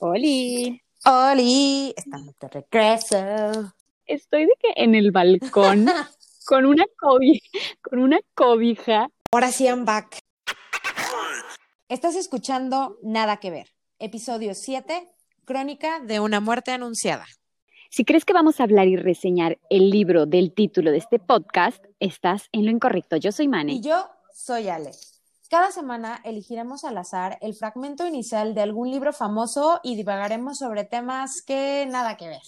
[0.00, 0.80] Oli.
[1.06, 3.72] Oli, estamos de regreso.
[4.06, 5.86] Estoy de que en el balcón
[6.46, 9.08] con una cobija, con una cobija.
[9.32, 10.20] Ahora sí, I'm back.
[11.88, 13.66] Estás escuchando Nada que ver,
[13.98, 15.08] episodio 7,
[15.44, 17.26] crónica de una muerte anunciada.
[17.90, 21.84] Si crees que vamos a hablar y reseñar el libro del título de este podcast,
[21.98, 23.16] estás en lo incorrecto.
[23.16, 23.72] Yo soy Mane.
[23.72, 24.92] Y yo soy Ale.
[25.48, 30.84] Cada semana elegiremos al azar el fragmento inicial de algún libro famoso y divagaremos sobre
[30.84, 32.42] temas que nada que ver.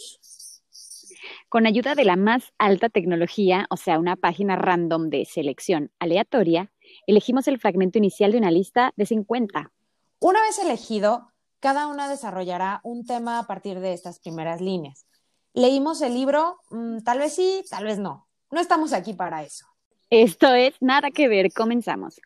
[1.49, 6.73] Con ayuda de la más alta tecnología, o sea, una página random de selección aleatoria,
[7.07, 9.73] elegimos el fragmento inicial de una lista de 50.
[10.21, 15.07] Una vez elegido, cada una desarrollará un tema a partir de estas primeras líneas.
[15.55, 16.59] ¿Leímos el libro?
[16.69, 18.29] Mm, tal vez sí, tal vez no.
[18.51, 19.65] No estamos aquí para eso.
[20.11, 22.21] Esto es Nada que ver, comenzamos.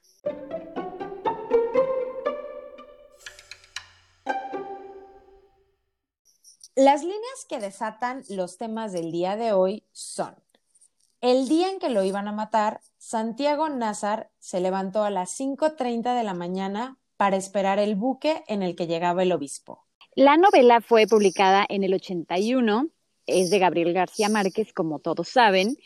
[6.76, 10.34] Las líneas que desatan los temas del día de hoy son,
[11.20, 16.16] el día en que lo iban a matar, Santiago Nazar se levantó a las 5.30
[16.16, 19.86] de la mañana para esperar el buque en el que llegaba el obispo.
[20.16, 22.88] La novela fue publicada en el 81,
[23.26, 25.76] es de Gabriel García Márquez, como todos saben,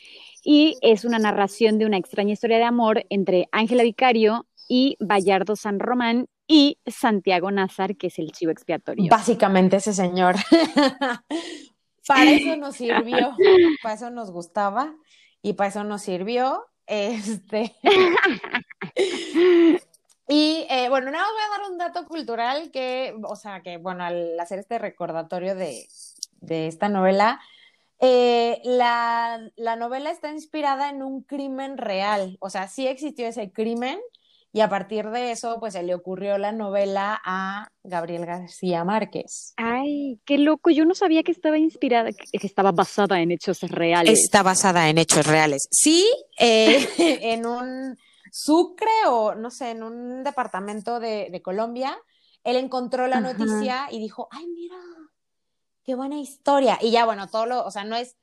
[0.43, 5.55] y es una narración de una extraña historia de amor entre Ángela Vicario y Bayardo
[5.55, 9.09] San Román y Santiago Nazar, que es el chivo expiatorio.
[9.09, 10.35] Básicamente ese señor.
[12.07, 13.35] para eso nos sirvió,
[13.83, 14.95] para eso nos gustaba
[15.41, 16.65] y para eso nos sirvió.
[16.87, 17.75] Este.
[20.27, 23.77] y eh, bueno, nada más voy a dar un dato cultural que, o sea, que
[23.77, 25.87] bueno, al hacer este recordatorio de,
[26.41, 27.39] de esta novela,
[27.99, 33.51] eh, la, la, novela está inspirada en un crimen real, o sea, sí existió ese
[33.51, 33.99] crimen
[34.51, 39.53] y a partir de eso, pues se le ocurrió la novela a Gabriel García Márquez.
[39.57, 44.19] Ay, qué loco, yo no sabía que estaba inspirada, que estaba basada en hechos reales.
[44.19, 45.67] Está basada en hechos reales.
[45.69, 46.87] Sí, eh,
[47.33, 47.95] en un
[48.31, 51.95] Sucre o no sé, en un departamento de, de Colombia,
[52.43, 53.33] él encontró la Ajá.
[53.33, 54.77] noticia y dijo, ay, mira,
[55.89, 56.77] qué buena historia.
[56.83, 58.15] Y ya, bueno, todo lo, o sea, no es,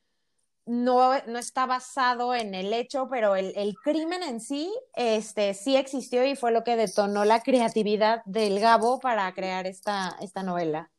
[0.66, 5.74] no, no está basado en el hecho, pero el, el, crimen en sí, este, sí
[5.74, 10.92] existió y fue lo que detonó la creatividad del Gabo para crear esta, esta novela.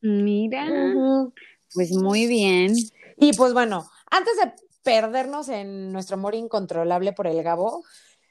[0.00, 1.32] Mira, uh -huh.
[1.74, 2.72] pues muy bien.
[3.16, 4.52] Y pues bueno, antes de
[4.84, 7.82] perdernos en nuestro amor incontrolable por el Gabo,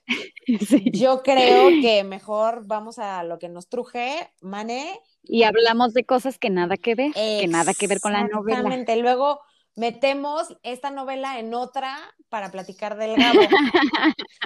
[0.66, 0.92] sí.
[0.94, 6.38] yo creo que mejor vamos a lo que nos truje, Mane, y hablamos de cosas
[6.38, 8.58] que nada que ver, que nada que ver con la novela.
[8.58, 9.42] Exactamente, luego
[9.76, 11.98] metemos esta novela en otra
[12.30, 13.40] para platicar del Gabo.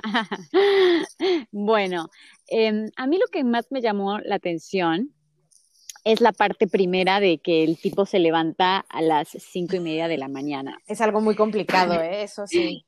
[1.52, 2.10] bueno,
[2.48, 5.14] eh, a mí lo que más me llamó la atención
[6.04, 10.08] es la parte primera de que el tipo se levanta a las cinco y media
[10.08, 10.78] de la mañana.
[10.86, 12.24] Es algo muy complicado, ¿eh?
[12.24, 12.86] eso sí.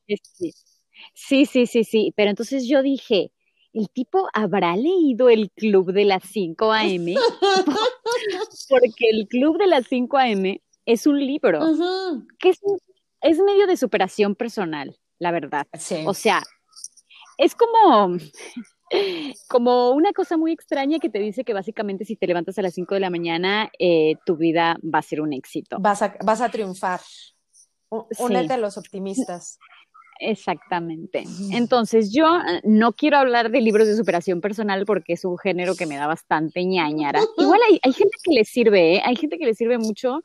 [1.14, 3.32] Sí, sí, sí, sí, pero entonces yo dije,
[3.76, 7.16] ¿el tipo habrá leído el Club de las 5 a.m.?
[8.70, 10.62] Porque el Club de las 5 a.m.
[10.86, 12.28] es un libro uh -huh.
[12.40, 12.62] que es,
[13.22, 15.68] es, medio de superación personal, la verdad.
[15.74, 16.04] Sí.
[16.08, 16.42] O sea,
[17.38, 18.18] es como,
[19.50, 22.74] como una cosa muy extraña que te dice que básicamente si te levantas a las
[22.74, 25.78] 5 de la mañana, eh, tu vida va a ser un éxito.
[25.82, 27.02] Vas a, vas a triunfar.
[27.90, 28.54] Únete sí.
[28.54, 29.60] a los optimistas.
[30.20, 31.26] Exactamente.
[31.52, 35.76] Entonces, yo eh, no quiero hablar de libros de superación personal porque es un género
[35.76, 37.20] que me da bastante ñañara.
[37.38, 39.02] Igual hay, hay gente que le sirve, ¿eh?
[39.04, 40.22] hay gente que le sirve mucho.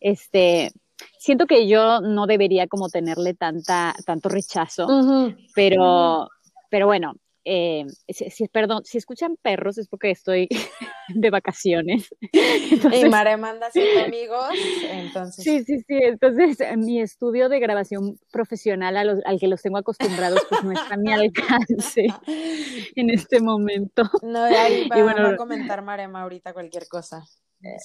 [0.00, 0.72] Este,
[1.18, 5.36] siento que yo no debería como tenerle tanta, tanto rechazo, uh -huh.
[5.54, 6.28] pero,
[6.70, 10.48] pero bueno, eh, si, si, perdón, si escuchan perros es porque estoy
[11.08, 12.08] de vacaciones.
[12.70, 14.48] Entonces, y Mare manda siendo amigos,
[14.90, 15.44] entonces.
[15.44, 19.78] Sí, sí, sí, entonces mi estudio de grabación profesional a los, al que los tengo
[19.78, 22.06] acostumbrados pues no está a mi alcance
[22.96, 24.02] en este momento.
[24.22, 27.24] No, ahí va, y bueno, va a comentar Marema ahorita cualquier cosa,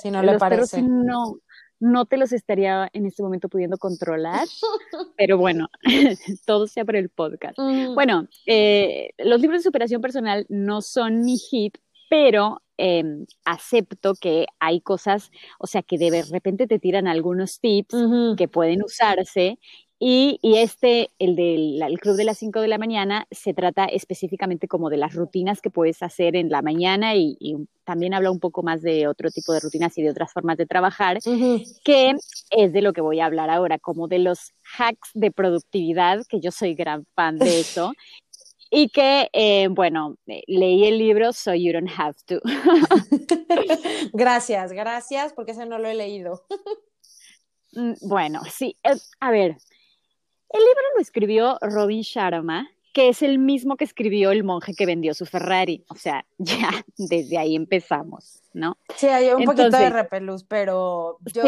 [0.02, 0.78] si no le los parece.
[0.78, 1.36] Perros no,
[1.80, 4.48] no te los estaría en este momento pudiendo controlar,
[5.18, 5.70] pero bueno,
[6.46, 7.58] todo sea por el podcast.
[7.58, 7.96] Mm.
[7.96, 11.78] Bueno, eh, los libros de superación personal no son mi hit,
[12.10, 13.04] pero eh,
[13.46, 18.36] acepto que hay cosas, o sea, que de repente te tiran algunos tips uh -huh.
[18.38, 19.60] que pueden usarse
[20.00, 23.86] y, y, este, el del el club de las 5 de la mañana, se trata
[23.86, 28.32] específicamente como de las rutinas que puedes hacer en la mañana y, y también habla
[28.32, 31.30] un poco más de otro tipo de rutinas y de otras formas de trabajar, uh
[31.30, 31.82] -huh.
[31.84, 32.16] que
[32.52, 36.40] es de lo que voy a hablar ahora, como de los hacks de productividad, que
[36.40, 37.92] yo soy gran fan de eso.
[38.72, 42.40] y que, eh, bueno, leí el libro So You Don't Have to.
[44.14, 46.46] gracias, gracias, porque ese no lo he leído.
[47.72, 48.76] Mm, bueno, sí,
[49.20, 49.56] a ver,
[50.52, 54.86] el libro lo escribió Robin Sharma, que es el mismo que escribió el monje que
[54.86, 55.86] vendió su Ferrari.
[55.90, 58.78] O sea, ya desde ahí empezamos, ¿no?
[58.96, 61.44] Sí, hay un poquito de repelús, pero yo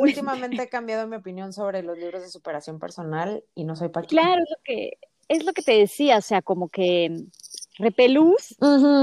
[0.00, 4.06] últimamente he cambiado mi opinión sobre los libros de superación personal y no soy para
[4.06, 7.26] Claro, es lo que es lo que te decía, o sea, como que
[7.78, 8.56] repelús,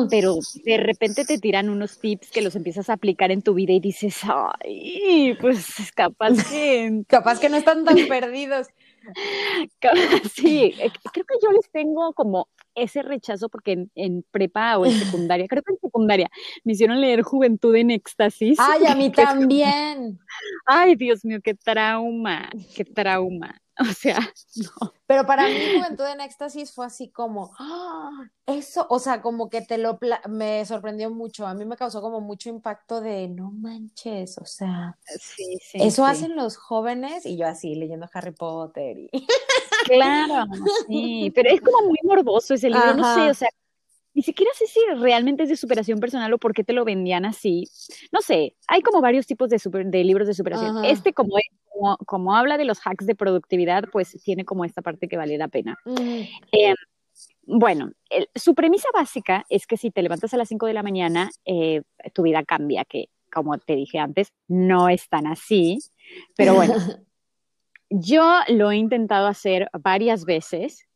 [0.10, 0.36] pero
[0.66, 3.80] de repente te tiran unos tips que los empiezas a aplicar en tu vida y
[3.80, 7.04] dices, ay, pues capaz que...
[7.08, 8.68] capaz que no están tan perdidos.
[10.34, 14.92] Sí, eh, creo que yo les tengo como ese rechazo porque en, prepa o en
[14.92, 16.30] secundaria, creo que en secundaria,
[16.64, 18.60] me hicieron leer Juventud en Éxtasis.
[18.60, 20.20] Ay, a mí también.
[20.66, 23.62] Ay, Dios mío, qué trauma, qué trauma.
[23.82, 24.20] O sea,
[24.56, 24.94] no.
[25.06, 28.30] Pero para mí Juventud en Éxtasis fue así como, ¡Ah!
[28.46, 30.00] eso, o sea, como que te lo,
[30.30, 34.98] me sorprendió mucho, a mí me causó como mucho impacto de, no manches, o sea,
[35.74, 39.10] eso hacen los jóvenes y yo así leyendo Harry Potter y...
[39.86, 40.46] Claro,
[40.88, 43.50] sí, pero es como muy morboso ese libro, no sé, o sea,
[44.16, 47.26] ni siquiera sé si realmente es de superación personal o por qué te lo vendían
[47.26, 47.68] así.
[48.14, 50.86] No sé, hay como varios tipos de, de libros de superación.
[50.86, 51.36] Este, como,
[52.06, 55.50] como, habla de los hacks de productividad, pues tiene como esta parte que vale la
[55.50, 55.78] pena.
[55.86, 56.76] Em,
[57.44, 57.92] bueno,
[58.34, 61.82] su premisa básica es que si te levantas a las 5 de la mañana, eh,
[62.14, 65.80] tu vida cambia, que como te dije antes, no es tan así,
[66.38, 66.74] pero bueno.
[67.92, 70.88] Yo lo he intentado hacer varias veces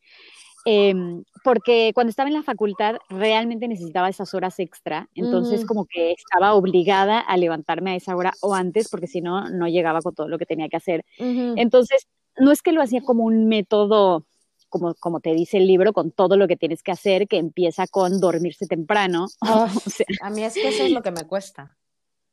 [0.66, 6.12] Em, porque cuando estaba en la facultad realmente necesitaba esas horas extra, entonces como que
[6.12, 10.14] estaba obligada a levantarme a esa hora o antes, porque si no, no llegaba con
[10.14, 11.06] todo lo que tenía que hacer.
[11.18, 12.08] Entonces,
[12.38, 14.26] no es que lo hacía como un método
[14.70, 17.88] como, como te dice el libro, con todo lo que tienes que hacer, que empieza
[17.88, 19.28] con dormirse temprano.
[20.22, 21.76] a mí es que eso es lo que me cuesta.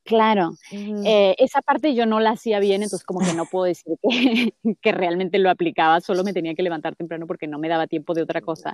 [0.07, 3.93] Claro, eh, esa parte yo no la hacía bien, entonces como que no puedo decir
[4.01, 7.89] que, que, realmente lo aplicaba, solo me tenía que levantar temprano porque no me daba
[7.89, 8.73] tiempo de otra cosa.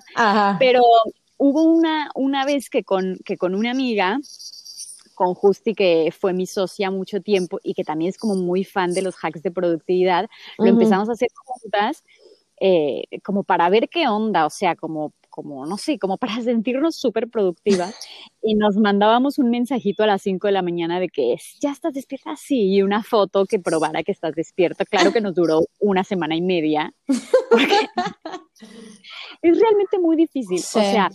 [0.59, 0.83] Pero
[1.39, 4.21] hubo una, una vez que con, que con una amiga,
[5.15, 8.93] con Justi, que fue mi socia mucho tiempo y que también es como muy fan
[8.93, 12.05] de los hacks de productividad, lo empezamos a hacer juntas.
[12.65, 16.95] Eh, como para ver qué onda, o sea, como como, no sé, como para sentirnos
[16.95, 17.97] súper productivas.
[18.41, 21.73] Y nos mandábamos un mensajito a las 5 de la mañana de que es, ya
[21.73, 24.85] estás despierta, sí, y una foto que probara que estás despierta.
[24.85, 26.95] Claro que nos duró una semana y media.
[29.43, 30.59] es realmente muy difícil.
[30.59, 31.11] O sea,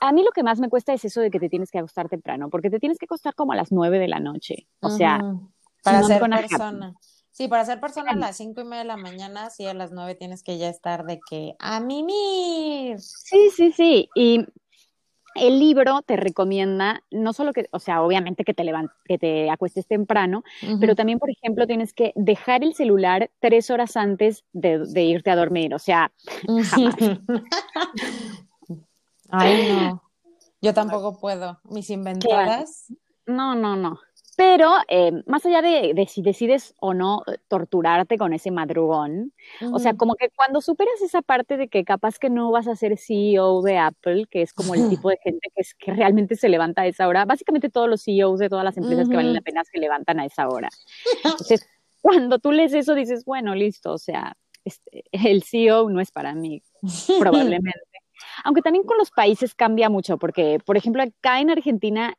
[0.00, 2.08] a mí lo que más me cuesta es eso de que te tienes que acostar
[2.08, 4.68] temprano, porque te tienes que acostar como a las 9 de la noche.
[4.80, 5.20] O sea,
[5.82, 6.94] para ser persona.
[7.40, 9.92] Sí, para ser persona a las cinco y media de la mañana, sí, a las
[9.92, 13.00] nueve tienes que ya estar de que a mimir.
[13.00, 14.10] Sí, sí, sí.
[14.14, 14.44] Y
[15.34, 18.70] el libro te recomienda no solo que, o sea, obviamente que te
[19.06, 20.44] que te acuestes temprano,
[20.80, 25.36] pero también, por ejemplo, tienes que dejar el celular tres horas antes de, irte a
[25.36, 25.72] dormir.
[25.72, 26.12] O sea,
[26.64, 26.94] jamás.
[29.30, 30.02] Ay, no.
[30.60, 31.58] Yo tampoco puedo.
[31.64, 32.92] Mis inventadas.
[33.24, 33.98] No, no, no.
[34.40, 39.34] Pero eh, más allá de, si decides o no eh, torturarte con ese madrugón,
[39.70, 42.74] o sea, como que cuando superas esa parte de que capaz que no vas a
[42.74, 46.36] ser CEO de Apple, que es como el tipo de gente que, es, que realmente
[46.36, 49.34] se levanta a esa hora, básicamente todos los CEOs de todas las empresas que valen
[49.34, 50.70] la pena se levantan a esa hora.
[51.22, 51.68] Entonces,
[52.00, 56.34] cuando tú lees eso dices, bueno, listo, o sea, este, el CEO no es para
[56.34, 56.62] mí,
[57.20, 57.89] probablemente.
[58.44, 62.14] Aunque también con los países cambia mucho, porque, por ejemplo, acá en Argentina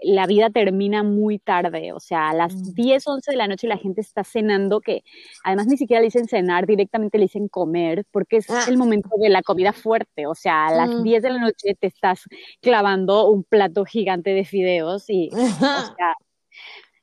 [0.00, 3.10] la vida termina muy tarde, o sea, a las 10, mm.
[3.10, 5.02] 11 de la noche la gente está cenando, que
[5.44, 8.64] además ni siquiera le dicen cenar, directamente le dicen comer, porque es ah.
[8.68, 11.22] el momento de la comida fuerte, o sea, a las 10 mm.
[11.22, 12.22] de la noche te estás
[12.60, 15.36] clavando un plato gigante de fideos y, o
[15.96, 16.14] sea,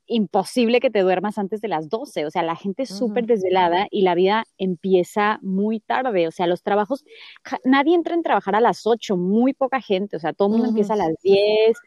[0.07, 3.87] imposible que te duermas antes de las 12, o sea, la gente es súper desvelada
[3.89, 7.05] y la vida empieza muy tarde, o sea, los trabajos,
[7.63, 10.69] nadie entra en trabajar a las 8, muy poca gente, o sea, todo el mundo
[10.69, 11.77] empieza a las 10,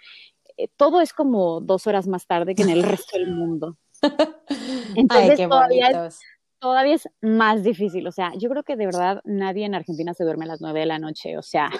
[0.57, 3.77] eh, todo es como dos horas más tarde que en el resto del mundo.
[4.97, 6.21] Entonces todavía, es,
[6.59, 10.25] todavía es más difícil, o sea, yo creo que de verdad nadie en Argentina se
[10.25, 11.71] duerme a las 9 de la noche, o sea,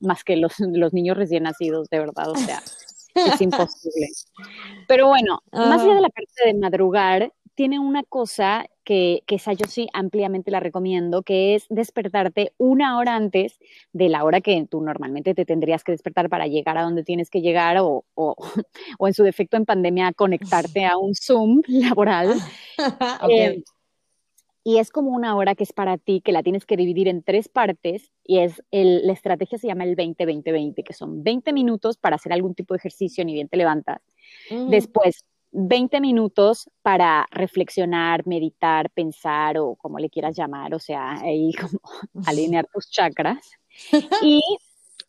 [0.00, 2.60] más que los, los niños recién nacidos, de verdad, o sea
[3.16, 4.08] es imposible.
[4.88, 9.54] Pero bueno, más allá de la parte de madrugar, tiene una cosa que, que esa
[9.54, 13.58] yo sí ampliamente la recomiendo, que es despertarte una hora antes
[13.92, 17.30] de la hora que tú normalmente te tendrías que despertar para llegar a donde tienes
[17.30, 18.36] que llegar o, o,
[18.98, 22.34] o en su defecto en pandemia conectarte a un Zoom laboral.
[23.30, 23.62] Eh,
[24.66, 27.22] y es como una hora que es para ti, que la tienes que dividir en
[27.22, 31.98] tres partes y es el, la estrategia se llama el 20-20-20, que son 20 minutos
[31.98, 34.02] para hacer algún tipo de ejercicio, ni bien te levantas.
[34.50, 41.52] Después, 20 minutos para reflexionar, meditar, pensar o como le quieras llamar, o sea, ahí
[41.52, 41.78] como
[42.26, 43.48] alinear tus chakras.
[44.20, 44.42] Y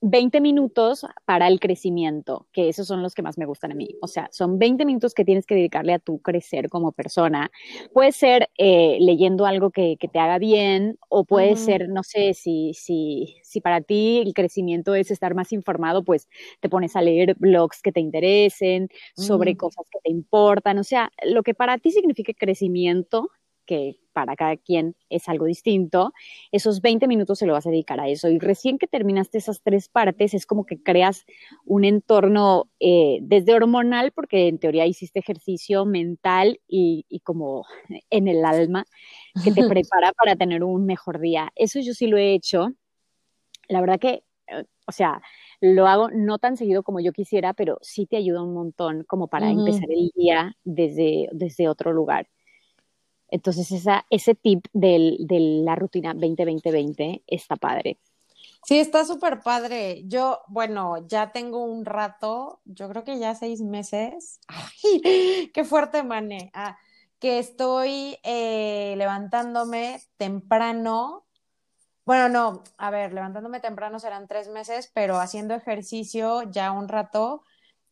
[0.02, 3.90] 20 minutos para el crecimiento, que esos son los que más me gustan a mí.
[4.02, 7.52] O sea, son 20 minutos que tienes que dedicarle a tu crecer como persona.
[7.94, 12.74] Puede ser eh, leyendo algo que, te haga bien o puede ser, no sé, si,
[12.74, 16.30] si, si para ti el crecimiento es estar más informado, pues
[16.62, 19.58] te pones a leer blogs que te interesen sobre mm.
[19.58, 20.78] cosas que te importan.
[20.78, 23.30] O sea, lo que para ti signifique crecimiento,
[23.68, 26.12] que para cada quien es algo distinto,
[26.52, 28.30] esos 20 minutos se lo vas a dedicar a eso.
[28.30, 31.26] Y recién que terminaste esas tres partes, es como que creas
[31.66, 37.66] un entorno eh, desde hormonal, porque en teoría hiciste ejercicio mental y, y como
[38.10, 38.86] en el alma,
[39.44, 41.52] que te prepara para tener un mejor día.
[41.56, 42.70] Eso yo sí lo he hecho.
[43.68, 45.22] La verdad que, eh, o sea,
[45.62, 49.28] lo hago no tan seguido como yo quisiera, pero sí te ayuda un montón como
[49.28, 52.28] para empezar el día desde, desde otro lugar.
[53.30, 55.18] Entonces, esa, ese tip de
[55.64, 58.00] la rutina 20-20-20 está padre.
[58.68, 60.04] Sí, está súper padre.
[60.08, 64.42] Yo, bueno, ya tengo un rato, yo creo que ya seis meses.
[64.48, 65.52] ¡Ay!
[65.54, 66.52] ¡Qué fuerte, mané!
[66.54, 66.78] Ah,
[67.20, 71.26] que estoy eh, levantándome temprano.
[72.06, 77.44] Bueno, no, a ver, levantándome temprano serán tres meses, pero haciendo ejercicio ya un rato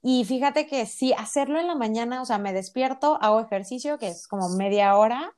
[0.07, 4.09] y fíjate que sí, hacerlo en la mañana, o sea, me despierto, hago ejercicio, que
[4.09, 5.33] es como media hora,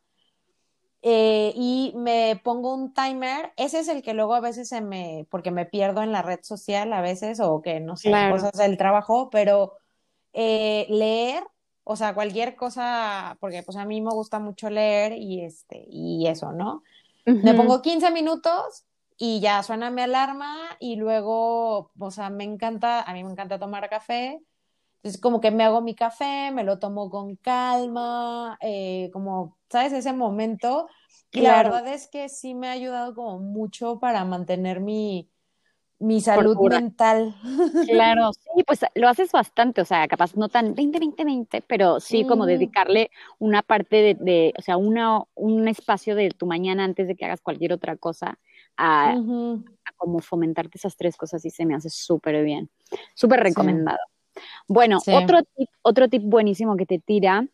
[1.02, 3.54] eh, y me pongo un timer.
[3.56, 6.42] Ese es el que luego a veces se me, porque me pierdo en la red
[6.42, 9.72] social a veces, o que no sé, cosas del trabajo, pero
[10.34, 11.46] eh, leer,
[11.86, 16.28] o sea, cualquier cosa, porque pues a mí me gusta mucho leer y este, y
[16.28, 16.84] eso, ¿no?
[17.26, 18.84] Me pongo 15 minutos
[19.18, 23.58] y ya suena mi alarma y luego, o sea, me encanta, a mí me encanta
[23.58, 24.42] tomar café
[24.98, 29.94] entonces, como que me hago mi café, me lo tomo con calma, eh, como, ¿sabes?
[29.94, 30.88] Ese momento.
[31.32, 35.30] Y la verdad es que sí me ha ayudado como mucho para mantener mi,
[36.00, 37.36] mi salud mental.
[37.88, 42.00] Claro, sí, pues lo haces bastante, o sea, capaz no tan 20, 20, 20, pero
[42.00, 46.84] sí como dedicarle una parte de, de, o sea, una, un espacio de tu mañana
[46.84, 48.40] antes de que hagas cualquier otra cosa
[48.78, 52.70] a, a como fomentarte esas tres cosas y se me hace súper bien,
[53.16, 54.00] súper recomendado.
[54.68, 57.48] Bueno, otro, tip, otro tip buenísimo que te tira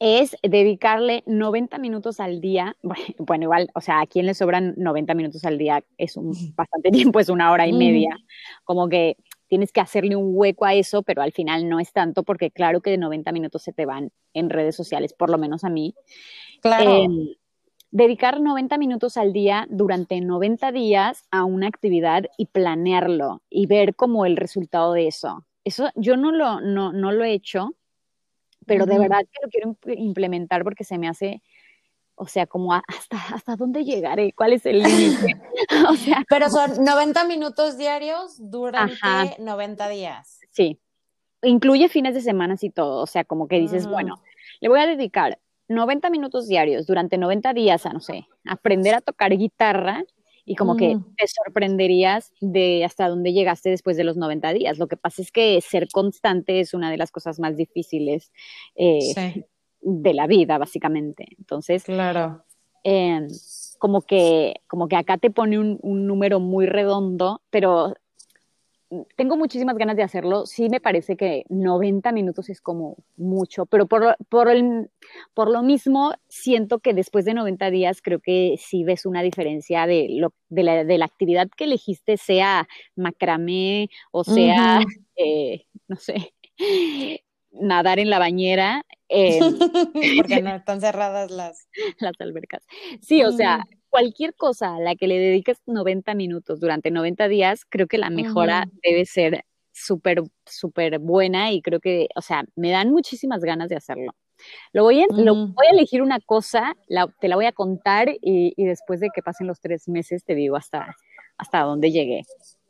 [0.00, 2.76] es dedicarle 90 minutos al día.
[3.18, 6.90] Bueno, igual, o sea, a quien le sobran 90 minutos al día es un bastante
[7.12, 8.16] tiempo, es una hora y media.
[8.64, 9.16] Como que
[9.46, 12.80] tienes que hacerle un hueco a eso, pero al final no es tanto porque claro
[12.80, 15.94] que de 90 minutos se te van en redes sociales, por lo menos a mí.
[16.62, 16.90] Claro.
[16.90, 17.28] Em,
[17.90, 23.96] dedicar 90 minutos al día durante 90 días a una actividad y planearlo y ver
[23.96, 25.44] como el resultado de eso.
[25.70, 27.76] Eso yo no lo, no, no lo he hecho,
[28.66, 31.42] pero de verdad que lo quiero implementar porque se me hace,
[32.16, 35.40] o sea, como hasta, hasta dónde llegaré, cuál es el límite.
[35.88, 38.96] o sea, pero son 90 minutos diarios durante
[39.38, 40.40] 90 días.
[40.50, 40.80] Sí,
[41.42, 44.20] incluye fines de semana y todo, o sea, como que dices, bueno,
[44.60, 49.00] le voy a dedicar 90 minutos diarios durante 90 días a, no sé, aprender a
[49.00, 50.02] tocar guitarra
[50.50, 51.14] y como que mm.
[51.16, 54.78] te sorprenderías de hasta dónde llegaste después de los 90 días.
[54.78, 58.32] Lo que pasa es que ser constante es una de las cosas más difíciles
[58.74, 59.44] eh,
[59.80, 61.28] de la vida, básicamente.
[61.38, 62.42] Entonces, claro.
[62.82, 63.28] Em,
[63.78, 67.94] como que, como que acá te pone un, un número muy redondo, pero
[69.16, 70.46] tengo muchísimas ganas de hacerlo.
[70.46, 74.90] Sí me parece que 90 minutos es como mucho, pero por, por, el,
[75.34, 79.86] por lo mismo siento que después de 90 días creo que sí ves una diferencia
[79.86, 84.80] de, lo, de, la, de la actividad que elegiste, sea macramé o sea,
[85.16, 86.34] eh, no sé,
[87.52, 88.84] nadar en la bañera.
[89.08, 91.68] Porque no están cerradas las,
[91.98, 92.64] las albercas.
[93.00, 97.64] Sí, o sea, cualquier cosa a la que le dediques 90 minutos durante 90 días,
[97.68, 102.70] creo que la mejora debe ser súper, súper buena y creo que, o sea, me
[102.70, 104.12] dan muchísimas ganas de hacerlo.
[104.72, 106.74] Lo voy a, lo, voy a elegir una cosa,
[107.20, 110.56] te la voy a contar y, después de que pasen los tres meses te digo
[110.56, 110.96] hasta,
[111.36, 112.22] hasta dónde llegué.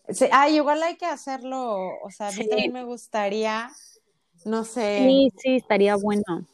[0.08, 3.70] Sí, ah, igual hay que hacerlo, o sea, a mí también me gustaría,
[4.44, 5.04] no sé.
[5.06, 6.46] Sí, sí, estaría bueno.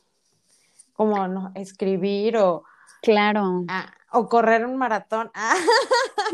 [0.93, 2.65] Como no, escribir o...
[3.07, 3.65] Claro.
[3.69, 5.31] Ah, o correr un maratón.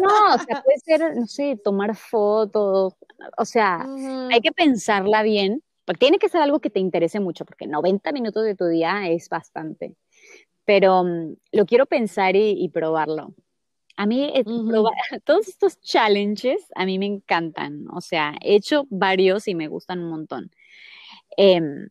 [0.00, 2.94] No, o sea, puede ser, no sé, tomar fotos,
[3.36, 3.86] o sea,
[4.30, 8.10] hay que pensarla bien, porque tiene que ser algo que te interese mucho, porque 90
[8.12, 9.96] minutos de tu día es bastante.
[10.64, 13.34] pero mm, lo quiero pensar y, probarlo.
[13.96, 14.32] A mí
[15.26, 19.98] todos estos challenges a mí me encantan, o sea, he hecho varios y me gustan
[19.98, 20.50] un montón.
[21.36, 21.90] Em,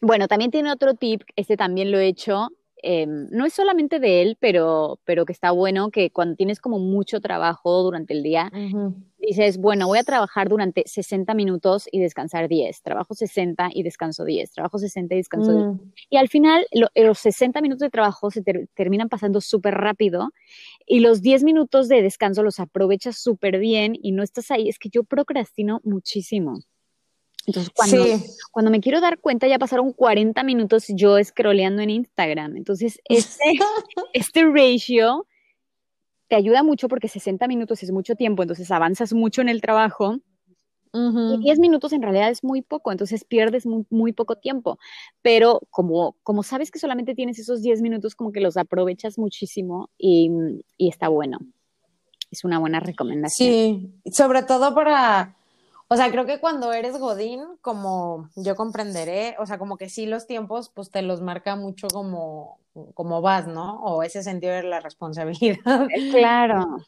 [0.00, 2.48] bueno, también tiene otro tip, este también lo he hecho,
[2.82, 6.78] em, no es solamente de él, pero, pero que está bueno que cuando tienes como
[6.78, 8.50] mucho trabajo durante el día,
[9.18, 14.24] dices, bueno, voy a trabajar durante 60 minutos y descansar 10, trabajo 60 y descanso
[14.24, 15.66] 10, trabajo 60 y descanso 10.
[15.66, 15.92] Mm.
[16.10, 18.42] Y al final los 60 minutos de trabajo se
[18.74, 20.30] terminan pasando súper rápido
[20.86, 24.68] y los 10 minutos de descanso los aprovechas súper bien y no estás ahí.
[24.68, 26.60] Es que yo procrastino muchísimo.
[27.46, 28.04] Entonces, cuando,
[28.52, 32.56] cuando me quiero dar cuenta, ya pasaron 40 minutos yo scrolleando en Instagram.
[32.56, 33.44] Entonces, este,
[34.12, 35.26] este ratio
[36.28, 40.18] te ayuda mucho porque 60 minutos es mucho tiempo, entonces avanzas mucho en el trabajo.
[40.92, 44.76] Y 10 minutos en realidad es muy poco, entonces pierdes muy, poco tiempo.
[45.22, 49.88] Pero como, como sabes que solamente tienes esos 10 minutos, como que los aprovechas muchísimo
[49.96, 50.30] y,
[50.76, 51.38] y está bueno.
[52.32, 53.48] Es una buena recomendación.
[53.48, 55.36] Sí, sobre todo para
[55.92, 60.06] o sea, creo que cuando eres Godín, como yo comprenderé, o sea, como que sí
[60.06, 62.60] los tiempos, pues te los marca mucho como,
[62.94, 63.80] como vas, ¿no?
[63.80, 65.88] O ese sentido de la responsabilidad.
[66.12, 66.78] Claro.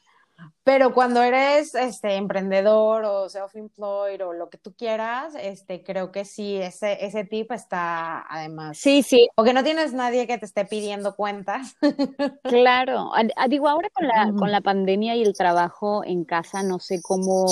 [0.63, 6.25] Pero cuando eres este emprendedor o self-employed o lo que tú quieras, este creo que
[6.25, 8.79] sí, ese, ese tip está además.
[8.79, 9.29] Sí, sí.
[9.35, 11.75] O que no tienes nadie que te esté pidiendo cuentas.
[12.45, 13.11] Claro.
[13.49, 17.47] Digo, ahora con la, con la pandemia y el trabajo en casa, no sé cómo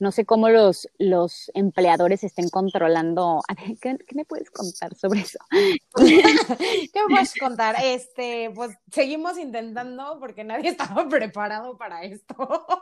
[0.00, 3.42] no sé cómo los, los empleadores estén controlando.
[3.80, 5.38] ¿qué, me puedes contar sobre eso?
[5.96, 7.76] ¿Qué me puedes contar?
[7.84, 12.34] Este, pues seguimos intentando porque nadie estaba preparado para esto.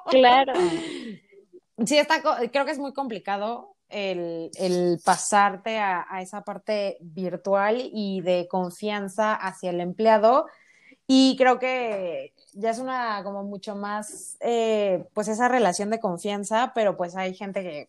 [0.06, 0.54] Claro.
[1.84, 7.90] Sí, está, creo que es muy complicado el, el pasarte a, a, esa parte virtual
[7.92, 10.46] y de confianza hacia el empleado.
[11.10, 16.72] Y creo que ya es una como mucho más, eh, pues esa relación de confianza,
[16.74, 17.88] pero pues hay gente que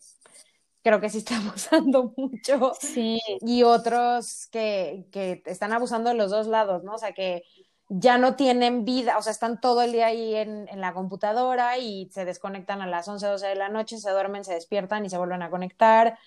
[0.82, 2.72] creo que sí está abusando mucho.
[2.80, 3.20] Sí.
[3.42, 6.94] Y otros que, que están abusando de los dos lados, ¿no?
[6.94, 7.44] O sea, que
[7.90, 11.77] ya no tienen vida, o sea, están todo el día ahí en, en, la computadora
[11.77, 15.10] y se desconectan a las 11, 12 de la noche, se duermen, se despiertan y
[15.10, 16.18] se vuelven a conectar.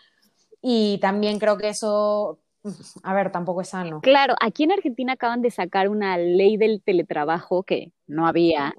[0.61, 2.39] Y también creo que eso
[3.03, 4.01] a ver, tampoco es sano.
[4.01, 8.75] Claro, aquí en Argentina acaban de sacar una ley del teletrabajo que no había.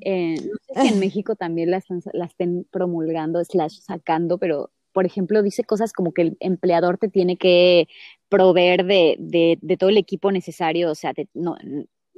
[0.00, 1.80] Eh, no sé si en México también la,
[2.24, 7.36] estén promulgando, slash sacando, pero por ejemplo, dice cosas como que el empleador te tiene
[7.36, 7.88] que
[8.28, 11.56] proveer de, de, todo el equipo necesario, o sea, no,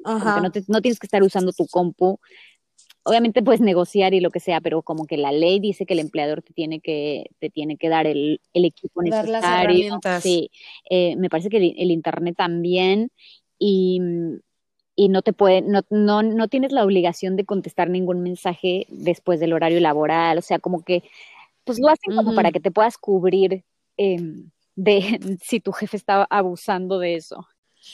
[0.04, 2.20] no, no, tienes que estar usando tu compu
[3.10, 5.98] obviamente puedes negociar y lo que sea, pero como que la ley dice que el
[5.98, 9.98] empleador te tiene que, te tiene que dar el, equipo necesario.
[10.20, 10.52] sí,
[10.88, 13.10] eh, me parece que el, internet también
[13.58, 14.00] y,
[14.96, 19.54] no te puede, no, no, no tienes la obligación de contestar ningún mensaje después del
[19.54, 21.02] horario laboral, o sea, como que
[21.64, 23.64] pues lo hacen como para que te puedas cubrir
[23.96, 25.00] em, de
[25.42, 27.44] si tu jefe estaba abusando de eso.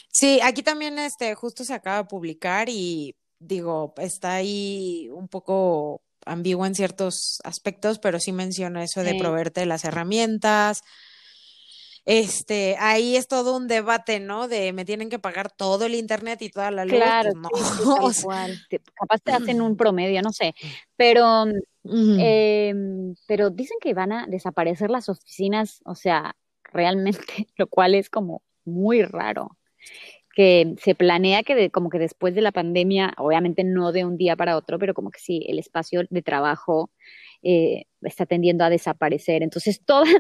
[0.09, 6.03] Sí, aquí también este justo se acaba de publicar y digo, está ahí un poco
[6.25, 10.83] ambiguo en ciertos aspectos, pero sí menciona eso de proveerte las herramientas.
[12.05, 14.47] Este, ahí es todo un debate, ¿no?
[14.47, 16.93] De me tienen que pagar todo el internet y toda la luz.
[16.93, 17.49] Pues claro, no.
[18.95, 20.55] capaz te hacen un promedio, no sé.
[20.97, 21.47] Pero,
[21.85, 27.19] em, pero dicen que van a desaparecer las oficinas, o sea, realmente,
[27.57, 29.57] lo cual es como muy raro
[30.37, 34.37] que se planea que como que después de la pandemia, obviamente no de un día
[34.37, 36.91] para otro, pero como que sí, el espacio de trabajo
[37.43, 39.43] eh, está tendiendo a desaparecer.
[39.43, 40.11] Entonces, todos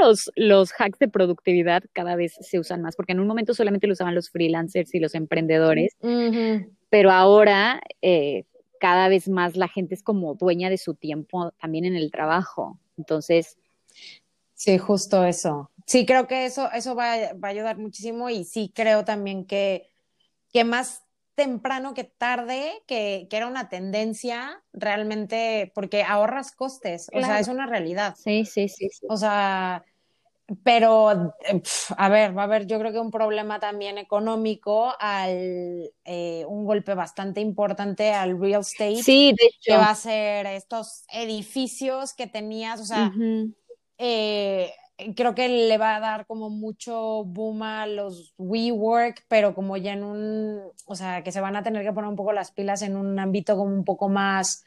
[0.00, 3.86] los, los hacks de productividad cada vez se usan más, porque en un momento solamente
[3.86, 5.96] lo usaban los freelancers y los emprendedores,
[6.88, 8.46] pero ahora eh,
[8.80, 12.80] cada vez más la gente es como dueña de su tiempo también en el trabajo.
[12.98, 13.56] Entonces...
[14.60, 15.70] Sí, justo eso.
[15.86, 19.88] Sí, creo que eso, eso va, va, a ayudar muchísimo y sí creo también que,
[20.52, 21.02] que más
[21.34, 27.48] temprano que tarde, que, que, era una tendencia realmente, porque ahorras costes, o sea, es
[27.48, 28.16] una realidad.
[28.18, 29.82] Sí, sí, sí, O sea,
[30.62, 31.62] pero, eh,
[31.96, 36.66] a ver, va a haber yo creo que un problema también económico al, eh, un
[36.66, 39.02] golpe bastante importante al real estate.
[39.02, 39.58] Sí, de hecho.
[39.62, 43.10] Que va a ser estos edificios que tenías, o sea,
[44.00, 44.72] eh,
[45.14, 49.92] creo que le va a dar como mucho boom a los WeWork, pero como ya
[49.92, 52.82] en un, o sea, que se van a tener que poner un poco las pilas
[52.82, 54.64] en un ámbito como un poco más,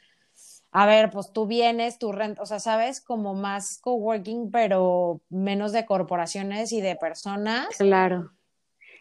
[0.70, 5.72] a ver, pues tú vienes, tu renta, o sea, sabes, como más coworking, pero menos
[5.72, 7.68] de corporaciones y de personas.
[7.78, 8.30] Claro.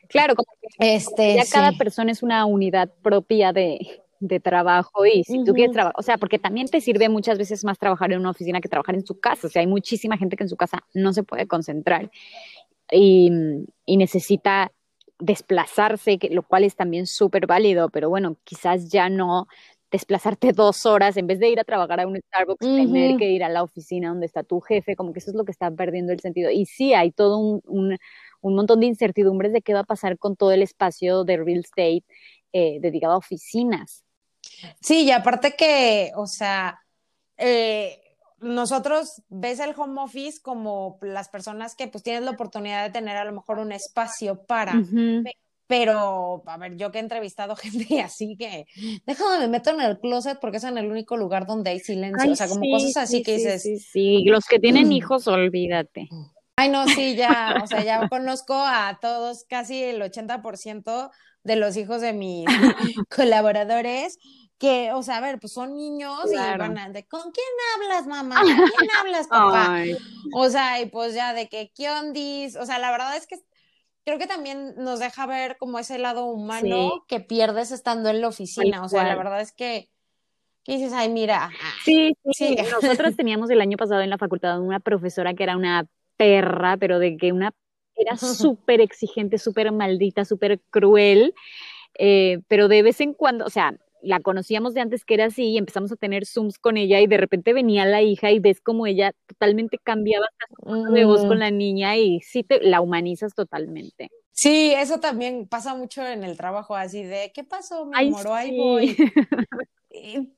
[0.10, 5.24] Claro, como que este, ya cada persona es una unidad propia de, de trabajo y
[5.24, 8.20] si tú quieres trabajar, o sea, porque también te sirve muchas veces más trabajar en
[8.20, 10.56] una oficina que trabajar en su casa, o sea, hay muchísima gente que en su
[10.56, 12.10] casa no se puede concentrar
[12.92, 13.32] y,
[13.86, 14.72] y necesita
[15.20, 19.48] desplazarse, que, lo cual es también súper válido, pero bueno, quizás ya no
[19.92, 23.44] desplazarte dos horas en vez de ir a trabajar a un Starbucks, tener que ir
[23.44, 26.14] a la oficina donde está tu jefe, como que eso es lo que está perdiendo
[26.14, 26.50] el sentido.
[26.50, 27.98] Y sí, hay todo un, un,
[28.42, 31.60] un montón de incertidumbres de qué va a pasar con todo el espacio de real
[31.60, 32.04] estate
[32.52, 34.03] eh, dedicado a oficinas.
[34.82, 36.80] Sí, y aparte que, o sea,
[37.38, 38.00] eh,
[38.40, 43.18] nosotros ves el home office como las personas que pues tienen la oportunidad de tener
[43.18, 44.74] a lo mejor un espacio para,
[45.68, 48.66] pero a ver, yo que he entrevistado gente así que,
[49.06, 52.32] déjame me meto en el closet porque es en el único lugar donde hay silencio,
[52.32, 53.64] o sea, como cosas así que dices.
[53.64, 56.10] Sí, sí, los que tienen hijos, olvídate.
[56.56, 61.10] Ay, no, sí, ya, o sea, ya conozco a todos, casi el 80%
[61.44, 62.46] de los hijos de mis
[63.10, 64.20] colaboradores,
[64.58, 68.08] que, o sea, a ver, pues son niños y van a, de, ¿con quién hablas,
[68.08, 68.42] mamá?
[68.42, 69.84] ¿Con quién hablas, papá?
[70.34, 72.56] O sea, y pues ya de que, ¿qué ondis?
[72.56, 73.38] O sea, la verdad es que
[74.06, 78.28] creo que también nos deja ver como ese lado humano que pierdes estando en la
[78.28, 78.84] oficina.
[78.84, 79.90] o sea, la verdad es que,
[80.64, 80.94] ¿qué dices?
[80.94, 81.50] Ay, mira.
[81.84, 82.58] Sí, sí, sí.
[82.82, 85.86] Nosotros teníamos el año pasado en la facultad una profesora que era una
[86.18, 87.54] perra, pero de que una
[87.96, 91.34] era súper exigente, súper maldita, súper cruel,
[91.98, 95.46] eh, pero de vez en cuando, o sea, la conocíamos de antes que era así
[95.52, 98.62] y empezamos a tener Zooms con ella y de repente venía la hija y ves
[98.62, 100.28] como ella totalmente cambiaba
[100.92, 104.10] de voz con la niña y sí te la humanizas totalmente.
[104.32, 108.28] Sí, eso también pasa mucho en el trabajo, así de, ¿qué pasó, mi amor?
[108.30, 108.96] Ahí voy.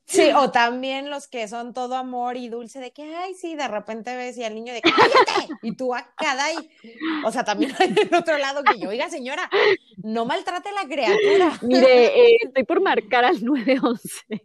[0.04, 3.68] Sí, o también los que son todo amor y dulce, de que, ay, sí, de
[3.68, 6.56] repente ves y al niño de que, cállate, y tú a cada y,
[7.24, 9.48] o sea, también hay del otro lado que yo, oiga, señora,
[9.98, 11.58] no maltrate a la criatura.
[11.62, 14.42] Mire, eh, estoy por marcar al 911.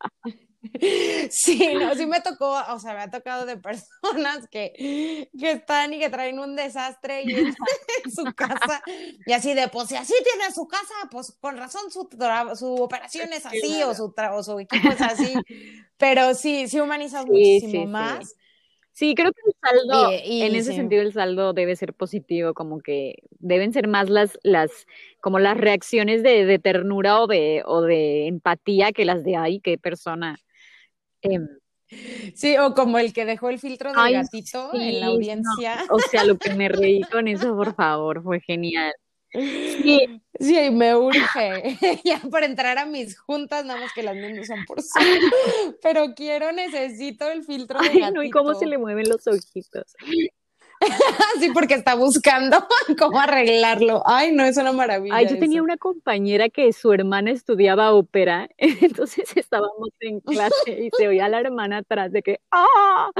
[1.30, 5.92] Sí, no, sí me tocó, o sea, me ha tocado de personas que, que están
[5.94, 7.54] y que traen un desastre y en,
[8.14, 8.82] su casa,
[9.26, 12.08] y así de, pues si así tiene su casa, pues con razón su,
[12.56, 15.34] su operación es así o, su o su equipo es así,
[15.96, 18.34] pero sí, sí humanizas muchísimo más.
[18.92, 19.14] Sí.
[19.16, 23.72] creo que el saldo, en ese sentido el saldo debe ser positivo, como que deben
[23.72, 24.70] ser más las, las,
[25.20, 29.60] como las reacciones de, de ternura o de, o de empatía que las de, ay,
[29.60, 30.38] qué persona
[32.34, 35.84] sí, o como el que dejó el filtro del gatito en la audiencia.
[35.90, 38.92] o sea, lo que me reí con eso, por favor, fue genial.
[39.34, 44.46] Sí, sí, me urge ya por entrar a mis juntas, nada más que las mías
[44.46, 44.88] son por sí.
[45.82, 48.22] Pero quiero, necesito el filtro de gatito.
[48.22, 49.96] ¿y cómo se le mueven los ojitos?
[51.40, 52.56] sí, porque está buscando
[52.98, 54.02] cómo arreglarlo.
[54.06, 55.16] Ay, no, es una maravilla.
[55.16, 60.90] Ay, yo tenía una compañera que su hermana estudiaba ópera, entonces estábamos en clase y
[60.96, 63.10] se oía a la hermana atrás de que ¡ah!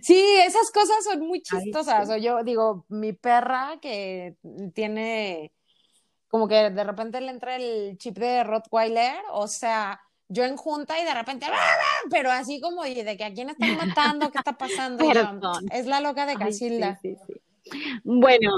[0.00, 2.08] Sí, esas cosas son muy chistosas.
[2.08, 4.36] O yo digo, mi perra que
[4.74, 5.52] tiene
[6.28, 11.00] como que de repente le entra el chip de Rottweiler, o sea, yo en junta
[11.00, 11.46] y de repente,
[12.10, 15.04] pero así como de que a quién están matando, qué está pasando.
[15.72, 17.00] es la loca de Casilda.
[18.04, 18.52] bueno,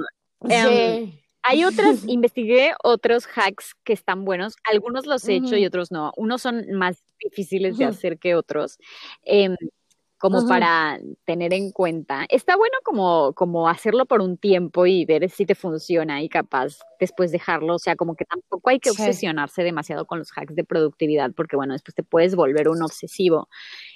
[0.48, 4.56] em, hay otras, investigué otros hacks que están buenos.
[4.64, 6.12] Algunos los he hecho y otros no.
[6.16, 8.78] Unos son más difíciles de hacer que otros.
[9.24, 9.54] Eh,
[10.18, 12.26] como para tener en cuenta.
[12.28, 16.78] Está bueno como, como hacerlo por un tiempo y ver si te funciona y capaz
[16.98, 17.76] después dejarlo.
[17.76, 21.56] O sea, como que tampoco hay que obsesionarse demasiado con los hacks de productividad porque,
[21.56, 23.48] bueno, después te puedes volver un obsesivo,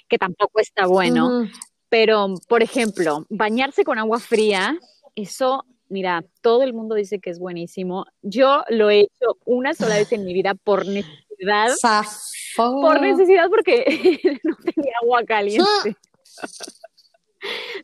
[0.07, 1.49] que tampoco está bueno.
[1.89, 4.79] Pero, por ejemplo, bañarse con agua fría,
[5.15, 8.05] eso, mira, todo el mundo dice que es buenísimo.
[8.21, 11.69] Yo lo he hecho una sola vez en mi vida por necesidad.
[12.55, 13.83] Por necesidad porque
[14.43, 15.97] no tenía agua caliente.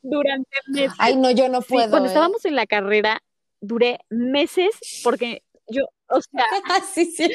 [0.02, 0.94] Durante meses.
[1.00, 1.90] Ay, no, yo no puedo.
[1.90, 2.12] cuando ¿eh?
[2.12, 3.22] estábamos en la carrera,
[3.60, 4.70] duré meses
[5.04, 6.46] porque yo, o sea,
[6.94, 7.30] sí, sí.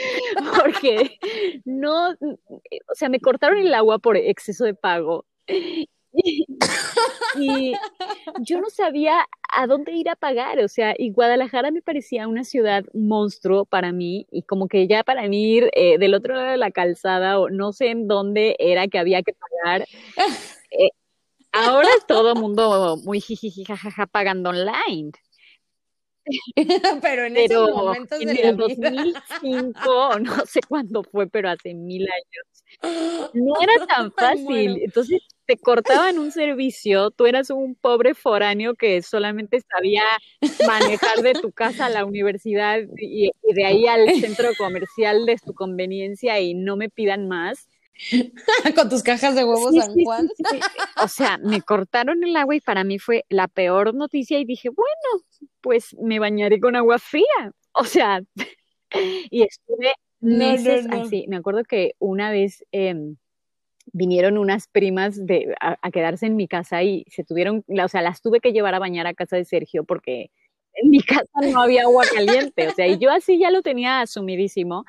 [0.63, 1.19] porque
[1.65, 5.27] no, o sea, me cortaron el agua por exceso de pago.
[7.37, 7.73] Y,
[8.41, 12.45] yo no sabía a dónde ir a pagar, o sea, y Guadalajara me parecía una
[12.45, 16.53] ciudad monstruo para mí, y como que ya para mí ir eh, del otro lado
[16.53, 19.87] de la calzada, o no sé en dónde era que había que pagar,
[20.71, 20.91] eh,
[21.55, 25.13] Ahora es todo mundo muy jijiji, jajaja, pagando online.
[27.03, 33.31] pero en esos momentos en el 2005, no sé cuándo fue, pero hace mil años,
[33.35, 34.81] no era tan fácil.
[34.83, 40.03] Entonces, te cortaban un servicio, tú eras un pobre foráneo que solamente sabía
[40.67, 45.55] manejar de tu casa a la universidad y, de ahí al centro comercial de tu
[45.55, 47.69] conveniencia y no me pidan más.
[48.75, 50.29] Con tus cajas de huevos San Juan.
[51.03, 54.69] o sea, me cortaron el agua y para mí fue la peor noticia y dije,
[54.69, 55.25] bueno,
[55.61, 57.53] pues me bañaré con agua fría.
[57.73, 58.23] O sea,
[59.31, 61.27] y estuve meses así.
[61.29, 63.17] Me acuerdo que una vez em,
[63.93, 68.21] vinieron unas primas de, a, quedarse en mi casa y se tuvieron, o sea, las
[68.21, 70.31] tuve que llevar a bañar a casa de Sergio porque
[70.75, 74.01] en mi casa no había agua caliente, o sea, y yo así ya lo tenía
[74.01, 74.85] asumidísimo.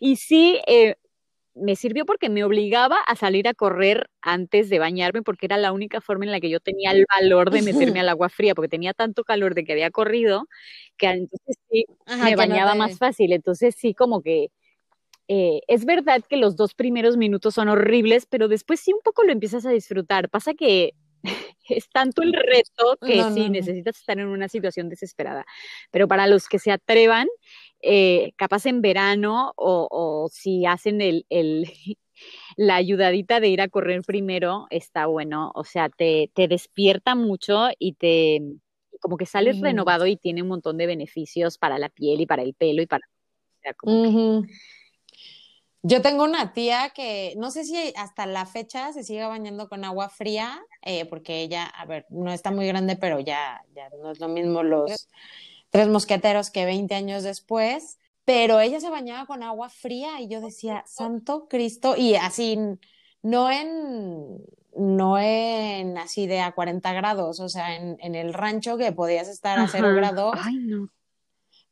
[0.00, 0.96] Y sí, eh,
[1.56, 5.72] me sirvió porque me obligaba a salir a correr antes de bañarme porque era la
[5.72, 8.68] única forma en la que yo tenía el valor de meterme al agua fría porque
[8.68, 10.46] tenía tanto calor de que había corrido
[10.96, 11.86] que entonces sí
[12.22, 13.32] me bañaba más fácil.
[13.32, 14.50] Entonces sí como que
[15.28, 19.24] eh, es verdad que los dos primeros minutos son horribles, pero después sí un poco
[19.24, 20.28] lo empiezas a disfrutar.
[20.28, 20.94] Pasa que
[21.68, 25.44] es tanto el reto que sí necesitas estar en una situación desesperada.
[25.90, 27.28] Pero para los que se atrevan,
[27.82, 31.24] eh, capaz en verano o, si hacen el,
[32.56, 35.52] la ayudadita de ir a correr primero, está bueno.
[35.54, 38.40] O sea, te, despierta mucho y te
[39.00, 42.42] como que sales renovado y tiene un montón de beneficios para la piel y para
[42.42, 43.06] el pelo y para...
[45.88, 49.84] Yo tengo una tía que no sé si hasta la fecha se sigue bañando con
[49.84, 54.10] agua fría, eh, porque ella, a ver, no está muy grande, pero ya, ya no
[54.10, 55.08] es lo mismo los
[55.70, 58.00] tres mosqueteros que 20 años después.
[58.24, 62.58] Pero ella se bañaba con agua fría y yo decía, Santo Cristo, y así,
[63.22, 64.44] no en,
[64.74, 69.28] no en así de a 40 grados, o sea, en, en el rancho que podías
[69.28, 70.34] estar a cero grados.
[70.42, 70.90] Ay, no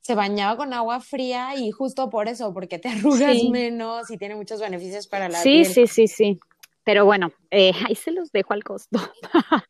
[0.04, 4.36] se bañaba con agua fría y justo por eso, porque te arrugas menos y tiene
[4.36, 6.38] muchos beneficios para la sí, Sí, sí, sí,
[6.84, 8.98] Pero bueno, eh, ahí se los dejo al costo.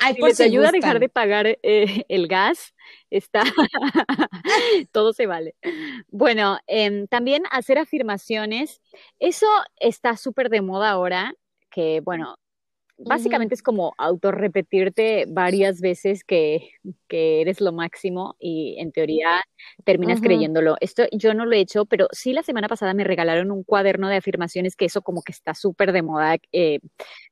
[0.00, 2.72] Ay, si les ayuda a dejar de pagar eh, el gas,
[3.10, 3.42] está,
[4.92, 5.56] todo se vale.
[6.08, 8.80] Bueno, em, también hacer afirmaciones,
[9.18, 9.48] eso
[9.80, 11.34] está súper de moda ahora,
[11.70, 12.36] que bueno,
[13.06, 16.70] básicamente es como autorrepetirte varias veces que,
[17.08, 19.42] que, eres lo máximo y en teoría
[19.84, 20.76] terminas creyéndolo.
[20.80, 24.08] Esto yo no lo he hecho, pero sí la semana pasada me regalaron un cuaderno
[24.08, 26.36] de afirmaciones que eso como que está súper de moda.
[26.52, 26.80] Eh,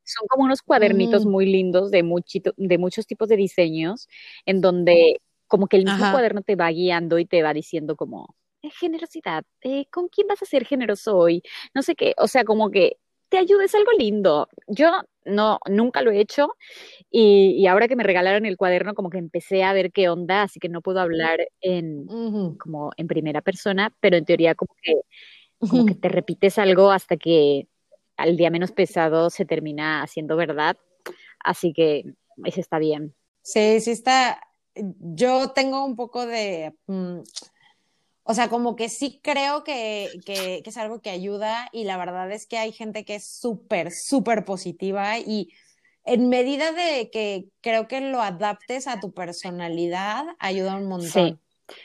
[0.04, 4.08] son como unos cuadernitos muy lindos de, muchito, de muchos tipos de diseños
[4.46, 8.34] en donde como que el mismo cuaderno te va guiando y te va diciendo como
[8.62, 11.42] eh, generosidad, eh, ¿con quién vas a ser generoso hoy?
[11.74, 14.48] No sé qué, o sea, como que te ayuda, es algo lindo.
[14.66, 14.90] Yo
[15.24, 16.48] no, nunca lo he hecho
[17.10, 20.58] y, ahora que me regalaron el cuaderno como que empecé a ver qué onda, así
[20.58, 22.06] que no puedo hablar en,
[22.58, 24.94] como en primera persona, pero en teoría como que,
[25.58, 27.68] como que te repites algo hasta que
[28.16, 30.76] al día menos pesado se termina haciendo verdad,
[31.40, 32.04] así que
[32.44, 33.14] eso está bien.
[33.42, 34.40] Sí, sí está.
[34.74, 36.74] Yo tengo un poco de...
[36.86, 37.20] Mm,
[38.30, 42.30] o sea, como que sí creo que, que, es algo que ayuda y la verdad
[42.30, 45.48] es que hay gente que es súper, súper positiva y
[46.04, 51.08] en medida de que creo que lo adaptes a tu personalidad, ayuda un montón.
[51.08, 51.38] Sí.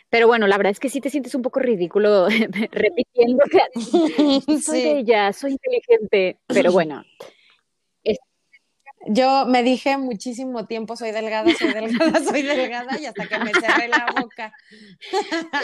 [0.10, 2.28] Pero bueno, la verdad es que sí te sientes un poco ridículo
[2.72, 3.62] repitiendo que
[4.62, 7.06] soy ella, soy inteligente, pero bueno,
[9.08, 13.52] yo me dije muchísimo tiempo, soy delgada, soy delgada, soy delgada, y hasta que me
[13.52, 14.54] cerré la boca.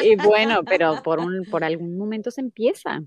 [0.04, 3.02] Y bueno, pero por, un, por algún momento se empieza.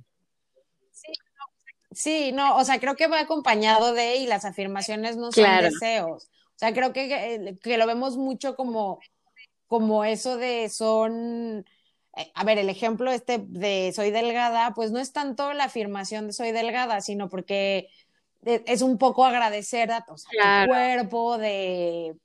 [1.90, 6.24] Sí, no, o sea, creo que va acompañado de, y las afirmaciones no son deseos.
[6.24, 9.00] O sea, creo que, que, lo vemos mucho como,
[9.66, 11.66] como eso de son,
[12.16, 16.28] eh, a ver, el ejemplo este de soy delgada, pues no es tanto la afirmación
[16.28, 17.88] de soy delgada, sino porque
[18.44, 20.14] es un poco agradecer a tu
[20.66, 22.16] cuerpo, de,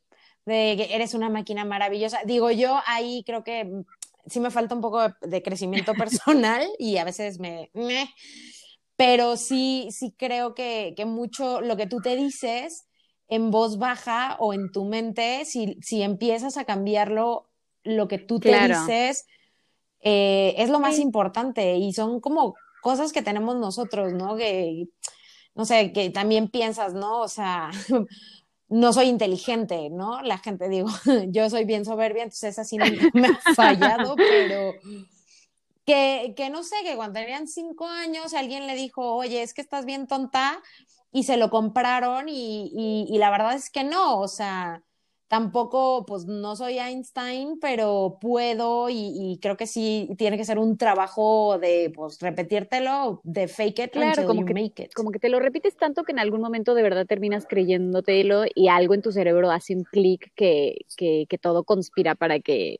[0.45, 2.19] que eres una máquina maravillosa.
[2.25, 3.84] Digo, yo ahí creo que
[4.25, 7.71] sí me falta un poco de, crecimiento personal y a veces me,
[8.95, 12.88] pero sí, sí creo que, mucho lo que tú te dices
[13.30, 17.49] en voz baja o en tu mente, si, si empiezas a cambiarlo,
[17.84, 19.27] lo que tú te dices
[20.01, 24.36] eh, es lo más importante y son como cosas que tenemos nosotros, ¿no?
[24.36, 24.88] Que
[25.57, 27.21] no sé, que también piensas, ¿no?
[27.21, 27.71] O sea,
[28.69, 30.21] no soy inteligente, ¿no?
[30.21, 30.87] La gente digo,
[31.27, 34.73] yo soy bien soberbia, entonces así me, me ha fallado, pero
[35.85, 39.61] que, que, no sé, que cuando tenían cinco años alguien le dijo, oye, es que
[39.61, 40.61] estás bien tonta,
[41.11, 44.83] y se lo compraron y, y, la verdad es que no, o sea,
[45.27, 50.77] tampoco, pues no soy Einstein, pero puedo y, creo que sí tiene que ser un
[50.77, 54.93] trabajo de, pues, repetírtelo, de fake it claro, como que, make it.
[54.93, 58.69] Como que te lo repites tanto que en algún momento de verdad terminas creyéndotelo y
[58.69, 62.79] algo en tu cerebro hace un clic que, que, que todo conspira para que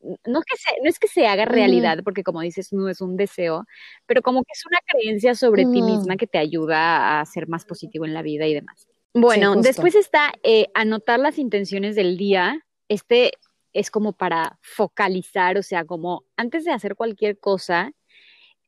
[0.00, 3.00] no es que se, no es que se haga realidad, porque como dices, no es
[3.00, 3.66] un deseo,
[4.06, 7.64] pero como que es una creencia sobre ti misma que te ayuda a ser más
[7.64, 8.86] positivo en la vida y demás.
[9.20, 12.64] Bueno, después está eh, anotar las intenciones del día.
[12.88, 13.32] Este
[13.72, 17.92] es como para focalizar, o sea, como antes de hacer cualquier cosa,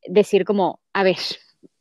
[0.07, 1.17] decir como, a ver,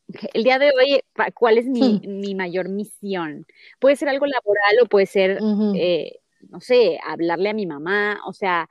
[0.33, 1.01] el día de hoy,
[1.33, 3.45] ¿cuál es mi, mi mayor misión?
[3.79, 5.39] Puede ser algo laboral o puede ser,
[5.75, 8.69] eh, no sé, hablarle a mi mamá, o sea,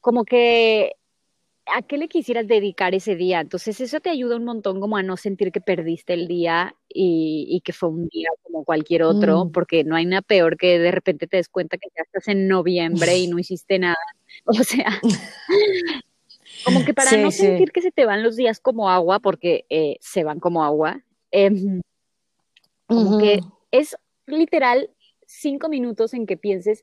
[0.00, 0.92] como que
[1.74, 3.40] a qué le quisieras dedicar ese día.
[3.40, 7.60] Entonces eso te ayuda un montón como a no sentir que perdiste el día y,
[7.64, 9.52] que fue un día como cualquier otro, mm.
[9.52, 12.48] porque no hay nada peor que de repente te des cuenta que ya estás en
[12.48, 13.96] noviembre y no hiciste nada.
[14.44, 15.00] O sea,
[16.64, 19.96] como que para no sentir que se te van los días como agua, porque eh,
[20.00, 21.80] se van como agua, em,
[22.86, 24.90] como que es literal
[25.26, 26.82] cinco minutos en que pienses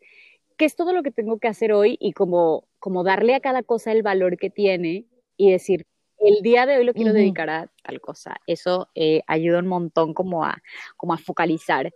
[0.57, 3.63] qué es todo lo que tengo que hacer hoy y como, como darle a cada
[3.63, 5.05] cosa el valor que tiene
[5.37, 5.85] y decir,
[6.19, 8.37] el día de hoy lo quiero dedicar a tal cosa.
[8.47, 10.61] Eso eh, ayuda un montón como a,
[10.95, 11.91] como a focalizar.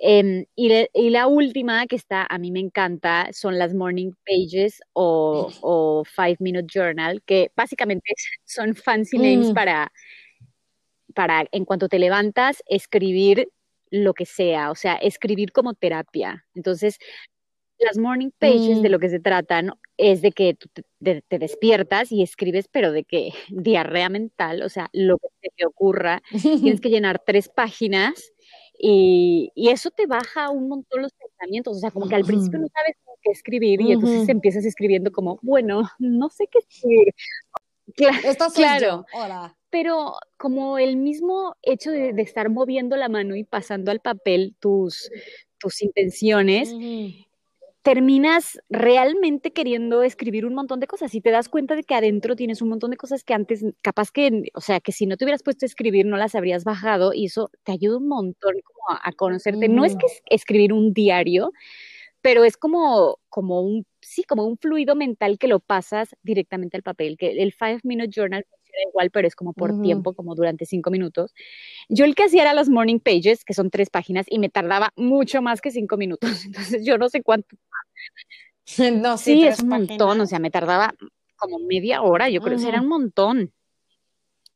[0.00, 5.50] Em, y, la última que está, a mí me encanta, son las morning pages o,
[5.60, 8.12] o five minute journal, que básicamente
[8.44, 9.54] son fancy names mm.
[9.54, 9.92] para,
[11.14, 13.48] para, en cuanto te levantas, escribir
[13.90, 16.46] lo que sea, o sea, escribir como terapia.
[16.54, 16.98] Entonces,
[17.78, 18.92] las morning pages de mm.
[18.92, 20.68] lo que se tratan es de que tú
[21.00, 26.22] te, despiertas y escribes, pero de que diarrea mental, o sea, lo que te ocurra,
[26.30, 28.32] tienes que llenar tres páginas
[28.78, 32.68] y, eso te baja un montón los pensamientos, o sea, como que al principio no
[32.68, 37.14] sabes qué escribir y entonces empiezas escribiendo como, bueno, no sé qué escribir.
[37.96, 39.06] Claro, claro.
[39.14, 39.56] Hola.
[39.70, 45.10] Pero como el mismo hecho de, estar moviendo la mano y pasando al papel tus,
[45.58, 46.70] tus intenciones,
[47.82, 52.36] terminas realmente queriendo escribir un montón de cosas y te das cuenta de que adentro
[52.36, 55.24] tienes un montón de cosas que antes, capaz que, o sea, que si no te
[55.24, 58.98] hubieras puesto a escribir no las habrías bajado y eso te ayuda un montón como
[59.02, 59.68] a, conocerte.
[59.68, 61.52] No es que es escribir un diario,
[62.20, 66.82] pero es como, como un, sí, como un fluido mental que lo pasas directamente al
[66.82, 68.44] papel, que el Five Minute Journal
[68.88, 71.34] igual, pero es como por tiempo, como durante cinco minutos.
[71.88, 74.92] Yo el que hacía era los morning pages, que son tres páginas, y me tardaba
[74.96, 76.30] mucho más que cinco minutos.
[76.46, 77.56] Entonces yo no sé cuánto.
[78.92, 80.92] No, sí, es un montón, o sea, me tardaba
[81.36, 83.50] como media hora, yo creo que era un montón.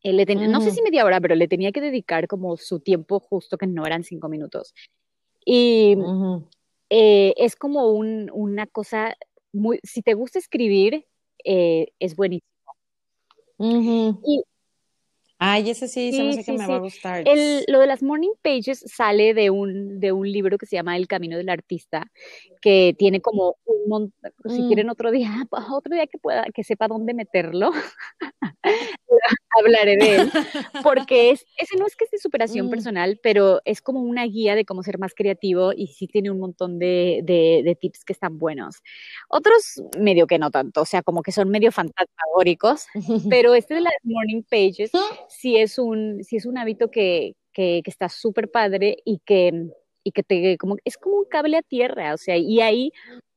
[0.05, 3.67] No sé si media hora, pero le tenía que dedicar como su tiempo justo, que
[3.67, 4.75] no eran cinco minutos.
[5.47, 5.97] Y
[6.91, 9.17] eh, es como un, una cosa
[9.53, 11.07] muy, si te gusta escribir,
[11.43, 12.52] eh, es buenísimo
[13.59, 14.43] y,
[15.45, 17.25] Ay, ese sí, se me hace que me va a gustar.
[17.67, 21.09] lo de las morning pages sale de un, de un libro que se llama El
[21.09, 22.12] Camino del Artista,
[22.61, 24.67] que tiene como un montón, si mm.
[24.69, 25.33] quieren otro día,
[25.73, 27.73] otro día que pueda, que sepa dónde meterlo,
[29.59, 30.31] hablaré de él,
[30.83, 32.70] porque es, ese no es que es de superación mm.
[32.70, 36.38] personal, pero es como una guía de cómo ser más creativo y sí tiene un
[36.38, 38.77] montón de, de, tips que están buenos.
[39.29, 42.87] Otros medio que no tanto, o sea, como que son medio fantasmagóricos,
[43.31, 44.90] pero este de las morning pages
[45.29, 49.68] sí es un, sí es un hábito que, que, que está súper padre y que,
[50.05, 52.92] y que te, como, es como un cable a tierra, o sea, y ahí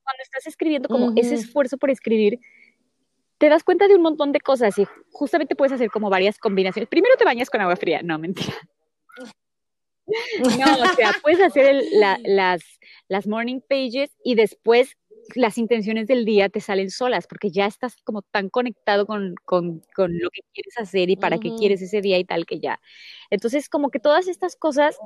[0.06, 2.40] cuando estás escribiendo como ese esfuerzo por escribir,
[3.38, 6.90] te das cuenta de un montón de cosas y justamente puedes hacer como varias combinaciones.
[6.90, 8.54] Primero te bañas con agua fría, no, mentira.
[10.60, 12.62] No, o sea, puedes hacer las,
[13.08, 14.98] las morning pages y después
[15.34, 19.82] las intenciones del día te salen solas porque ya estás como tan conectado con, con,
[19.96, 22.80] con lo que quieres hacer y para qué quieres ese día y tal que ya.
[23.30, 24.98] Entonces, como que todas estas cosas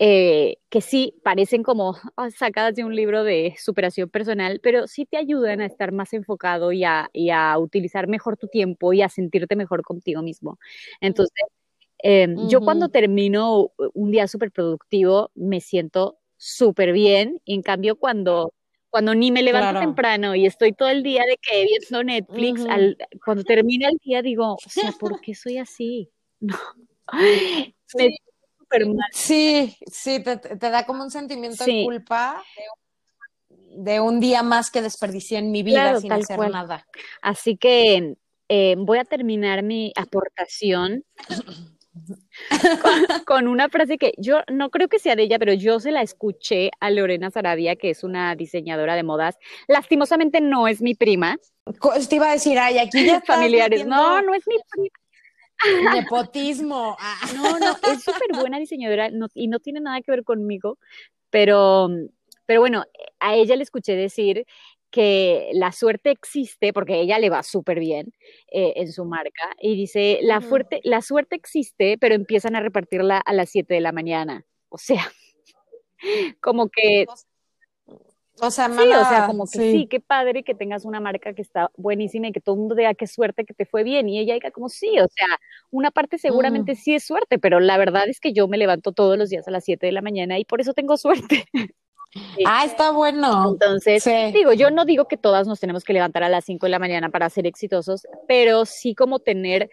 [0.00, 5.06] eh, que sí parecen como ah, sacadas de un libro de superación personal, pero sí
[5.06, 9.02] te ayudan a estar más enfocado y a, y a utilizar mejor tu tiempo y
[9.02, 10.58] a sentirte mejor contigo mismo.
[11.00, 11.44] Entonces,
[11.98, 17.96] em, yo cuando termino un día súper productivo me siento súper bien y en cambio
[17.96, 18.52] cuando
[18.90, 22.64] cuando ni me levanto temprano y estoy todo el día de que viendo Netflix,
[23.24, 26.10] cuando termina el día digo, o sea, ¿por qué soy así?
[29.12, 29.74] Sí.
[29.90, 32.44] Sí, te, da como un sentimiento de culpa
[33.48, 36.86] de un, día más que desperdicié en mi vida sin hacer nada.
[37.22, 38.16] Así que
[38.48, 41.04] eh, voy a terminar mi aportación
[43.26, 46.02] con, una frase que yo no creo que sea de ella, pero yo se la
[46.02, 49.36] escuché a Lorena Sarabia, que es una diseñadora de modas.
[49.66, 51.36] Lastimosamente no es mi prima.
[52.08, 53.86] Te iba a decir, ay, aquí ya familiares.
[53.86, 55.94] No, no es mi prima.
[55.94, 56.96] Nepotismo.
[57.00, 57.20] Ah.
[57.34, 60.78] No, no, es súper buena diseñadora y no tiene nada que ver conmigo,
[61.30, 61.88] pero,
[62.46, 62.84] pero bueno,
[63.18, 64.46] a ella le escuché decir
[64.90, 68.12] que la suerte existe, porque ella le va súper bien
[68.50, 73.18] eh, en su marca, y dice, la, fuerte, la suerte existe, pero empiezan a repartirla
[73.18, 74.44] a las 7 de la mañana.
[74.68, 75.10] O sea,
[76.40, 77.06] como que...
[78.40, 79.88] O sea, sí, o sea, como que sí.
[79.90, 82.94] qué padre que tengas una marca que está buenísima y que todo el mundo diga
[82.94, 84.08] qué suerte que te fue bien.
[84.08, 85.26] Y ella diga como sí, o sea,
[85.72, 89.18] una parte seguramente sí es suerte, pero la verdad es que yo me levanto todos
[89.18, 91.46] los días a las 7 de la mañana y por eso tengo suerte.
[92.46, 93.50] Ah, está bueno.
[93.52, 96.70] Entonces, digo, yo no digo que todas nos tenemos que levantar a las 5 de
[96.70, 99.70] la mañana para ser exitosos, pero sí como tener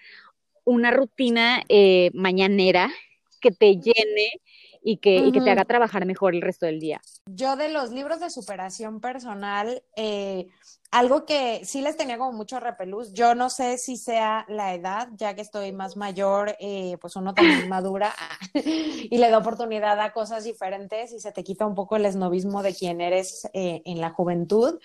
[0.64, 2.92] una rutina eh, mañanera
[3.40, 4.42] que te llene
[4.88, 7.02] y que, y que, te haga trabajar mejor el resto del día.
[7.26, 10.48] Yo de los libros de superación personal, eh,
[10.92, 15.10] algo que sí les tenía como mucho repelús, yo no sé si sea la edad,
[15.16, 18.14] ya que estoy más mayor, eh, pues uno también madura
[18.54, 22.62] y le da oportunidad a cosas diferentes y se te quita un poco el esnovismo
[22.62, 24.80] de quién eres eh, en la juventud.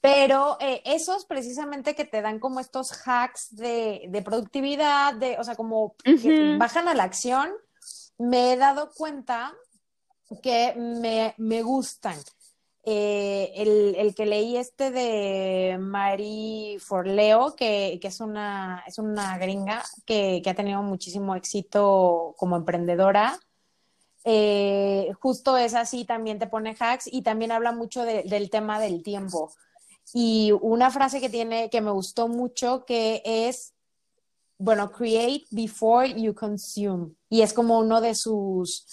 [0.00, 5.42] Pero eh, esos precisamente que te dan como estos hacks de, de productividad, de, o
[5.42, 7.50] sea, como que bajan a la acción,
[8.18, 9.54] me he dado cuenta
[10.42, 12.16] que me, me gustan.
[12.88, 13.52] Eh,
[13.98, 20.40] el, que leí este de Marie Forleo, que, que es, una, es una gringa que,
[20.46, 23.40] ha tenido muchísimo éxito como emprendedora.
[24.22, 29.02] Eh, justo es así, también te pone hacks y también habla mucho del tema del
[29.02, 29.52] tiempo.
[30.14, 33.74] Y una frase que tiene que me gustó mucho que es,
[34.58, 37.12] bueno, create before you consume.
[37.28, 38.86] Y es como uno de sus,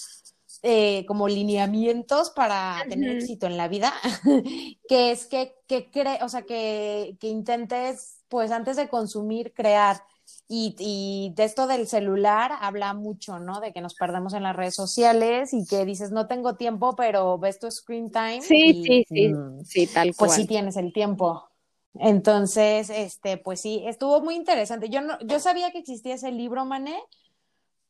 [0.62, 3.94] eh, como lineamientos para tener éxito en la vida,
[4.88, 5.90] que es que, que
[6.22, 10.02] o sea, que, que, intentes, pues antes de consumir, crear.
[10.48, 13.60] Y, y, de esto del celular habla mucho, ¿no?
[13.60, 17.38] De que nos perdemos en las redes sociales y que dices, no tengo tiempo, pero
[17.38, 18.42] ves tu screen time.
[18.42, 20.28] Sí, sí, sí, mm, sí, tal cual.
[20.28, 21.44] Pues sí tienes el tiempo.
[21.96, 24.90] Entonces, este, pues sí, estuvo muy interesante.
[24.90, 27.00] Yo no, yo sabía que existía ese libro, Mané,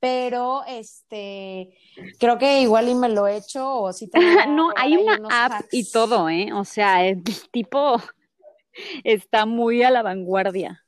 [0.03, 1.77] pero este
[2.19, 4.09] creo que igual y me lo he hecho o si
[4.49, 8.01] no hay una app y todo eh o sea el tipo
[9.05, 10.83] está muy a la vanguardia.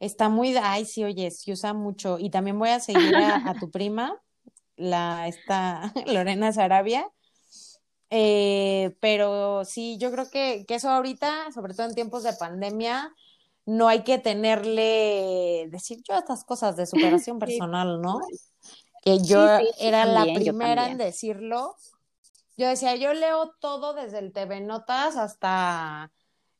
[0.00, 2.18] Está muy ay sí oye se usa mucho.
[2.18, 4.20] Y también voy a seguir a, tu prima
[4.74, 7.08] la esta Lorena Sarabia
[8.10, 13.14] eh, pero sí yo creo que, que eso ahorita sobre todo en tiempos de pandemia
[13.68, 18.18] no hay que tenerle, decir yo estas cosas de superación personal, ¿no?
[19.02, 19.46] Que yo
[19.78, 21.76] era la primera en decirlo.
[22.56, 26.10] Yo decía, yo leo todo desde el TV Notas hasta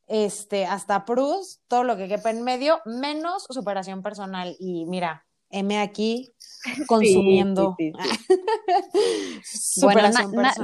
[0.07, 4.55] este, hasta Prus, todo lo que quepa en medio, menos superación personal.
[4.59, 6.35] Y mira, M aquí
[6.87, 7.77] consumiendo.
[9.83, 10.11] bueno,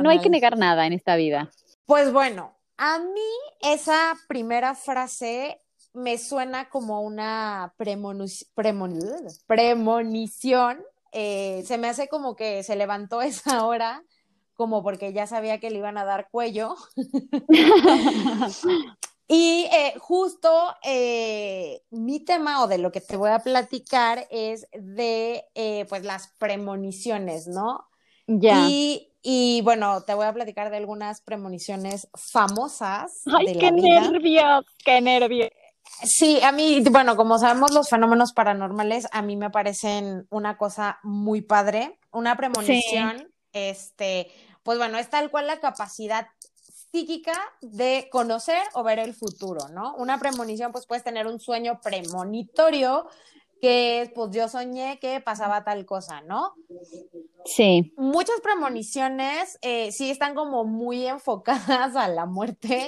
[0.03, 1.51] no hay que negar nada en esta vida.
[1.87, 3.21] Pues bueno, a mí
[3.61, 5.61] esa primera frase
[5.93, 8.43] me suena como una premonición.
[11.13, 14.03] Eh, se me hace como que se levantó esa hora,
[14.55, 16.75] como porque ya sabía que le iban a dar cuello.
[19.27, 24.67] Y eh, justo eh, mi tema o de lo que te voy a platicar es
[24.73, 25.45] de
[25.89, 27.89] pues las premoniciones, ¿no?
[28.27, 28.67] Ya.
[28.69, 33.23] Y, y, bueno, te voy a platicar de algunas premoniciones famosas.
[33.27, 34.65] ¡Ay, qué nervios!
[34.85, 35.51] ¡Qué nervios!
[36.03, 40.99] Sí, a mí, bueno, como sabemos los fenómenos paranormales, a mí me parecen una cosa
[41.03, 44.31] muy padre, una premonición, este,
[44.63, 46.27] pues bueno, es tal cual la capacidad
[46.95, 49.97] psíquica de conocer o ver el futuro, ¿no?
[49.97, 53.09] Una premonición, pues puedes tener un sueño premonitorio
[53.61, 56.55] que pues yo soñé que pasaba tal cosa, ¿no?
[57.47, 57.93] Sí.
[57.97, 62.87] Muchas premoniciones eh, sí están como muy enfocadas a la muerte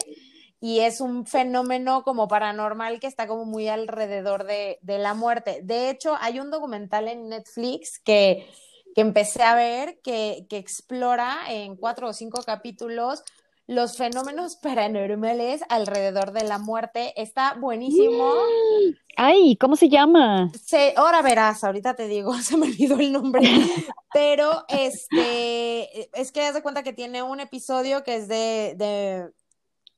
[0.61, 5.63] y es un fenómeno como paranormal que está como muy alrededor de, la muerte.
[5.65, 8.47] De hecho, hay un documental en Netflix que,
[8.95, 13.25] empecé a ver que, explora en cuatro o cinco capítulos
[13.67, 17.13] los fenómenos paranormales alrededor de la muerte.
[17.21, 18.35] Está buenísimo.
[19.17, 20.53] Ay, ¿cómo se llama?
[20.97, 23.43] ahora verás, ahorita te digo, se me olvidó el nombre.
[24.13, 29.33] Pero este, es que haz de cuenta que tiene un episodio que es de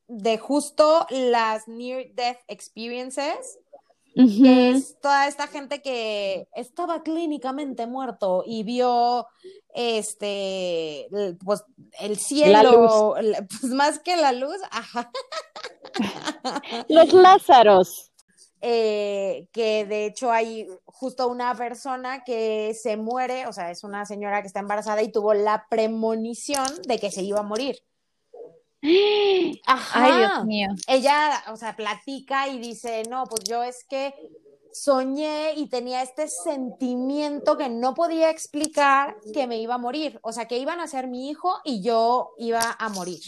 [0.09, 3.59] de justo las near death experiences
[4.19, 9.27] que es toda esta gente que estaba clínicamente muerto y vio
[9.75, 11.09] este
[11.45, 11.65] pues
[12.01, 13.15] el cielo
[13.61, 15.11] pues más que la luz ajá.
[16.89, 18.11] los lázaros
[18.61, 24.05] eh, que de hecho hay justo una persona que se muere, o sea, es una
[24.05, 27.77] señora que está embarazada y tuvo la premonición de que se iba a morir.
[29.67, 30.05] Ajá.
[30.05, 30.69] Ay, Dios mío.
[30.87, 34.15] Ella, o sea, platica y dice, no, pues yo es que
[34.73, 40.33] soñé y tenía este sentimiento que no podía explicar que me iba a morir, o
[40.33, 43.21] sea, que iban a ser mi hijo y yo iba a morir.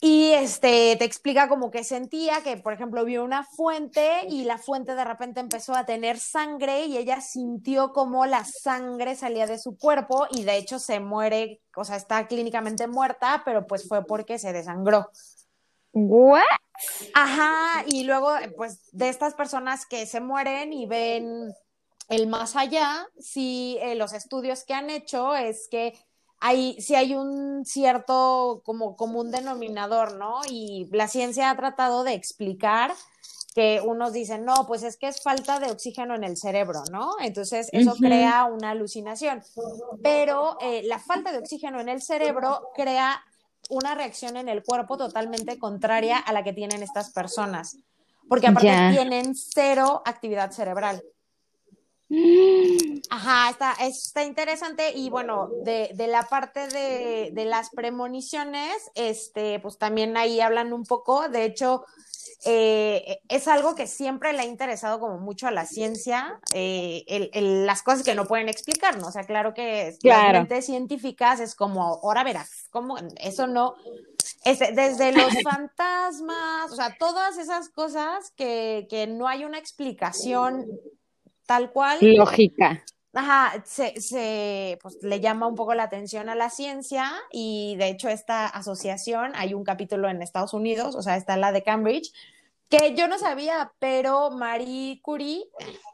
[0.00, 4.58] Y este te explica como que sentía que, por ejemplo, vio una fuente y la
[4.58, 9.58] fuente de repente empezó a tener sangre y ella sintió como la sangre salía de
[9.58, 14.04] su cuerpo y de hecho se muere, o sea, está clínicamente muerta, pero pues fue
[14.04, 15.10] porque se desangró.
[15.98, 16.42] ¿What?
[17.14, 21.54] Ajá, y luego, pues, de estas personas que se mueren y ven
[22.10, 25.94] el más allá, sí, eh, los estudios que han hecho es que
[26.38, 30.42] hay, sí hay un cierto como común denominador, ¿no?
[30.50, 32.92] Y la ciencia ha tratado de explicar
[33.54, 37.12] que unos dicen, no, pues es que es falta de oxígeno en el cerebro, ¿no?
[37.22, 39.42] Entonces eso crea una alucinación.
[40.02, 43.24] Pero eh, la falta de oxígeno en el cerebro crea
[43.70, 47.78] una reacción en el cuerpo totalmente contraria a la que tienen estas personas,
[48.28, 51.02] porque aparte tienen cero actividad cerebral.
[53.10, 59.78] Ajá, está, está interesante y bueno, de, la parte de, de, las premoniciones, este, pues
[59.78, 61.84] también ahí hablan un poco, de hecho,
[62.44, 67.82] eh, es algo que siempre le ha interesado como mucho a la ciencia, eh, las
[67.82, 69.08] cosas que no pueden explicar, ¿no?
[69.08, 70.46] O sea, claro que claro.
[70.48, 73.74] las científicas es como, ahora verás, como eso no,
[74.44, 80.66] desde los fantasmas, o sea, todas esas cosas que, que no hay una explicación
[81.46, 81.98] tal cual.
[82.00, 82.84] Lógica.
[83.14, 87.88] Ajá, se, se, pues, le llama un poco la atención a la ciencia y de
[87.88, 92.12] hecho esta asociación, hay un capítulo en Estados Unidos, o sea, está la de Cambridge,
[92.68, 95.44] que yo no sabía, pero Marie Curie,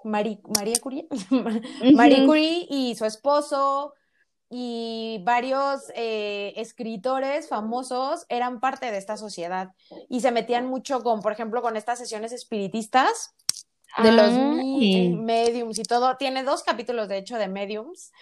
[0.02, 1.06] Marie, María Curie,
[1.94, 3.94] Marie Curie y su esposo
[4.50, 9.74] y varios eh, escritores famosos eran parte de esta sociedad
[10.08, 13.34] y se metían mucho con, por ejemplo, con estas sesiones espiritistas
[13.98, 14.32] de los
[15.18, 16.16] mediums y todo.
[16.16, 18.12] Tiene dos capítulos, de hecho, de mediums.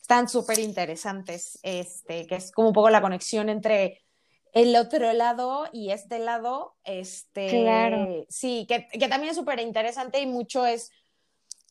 [0.00, 4.04] Están súper interesantes, este, que es como un poco la conexión entre
[4.52, 6.76] el otro lado y este lado.
[6.84, 8.24] Este, claro.
[8.28, 10.92] Sí, que, que también es súper interesante y mucho es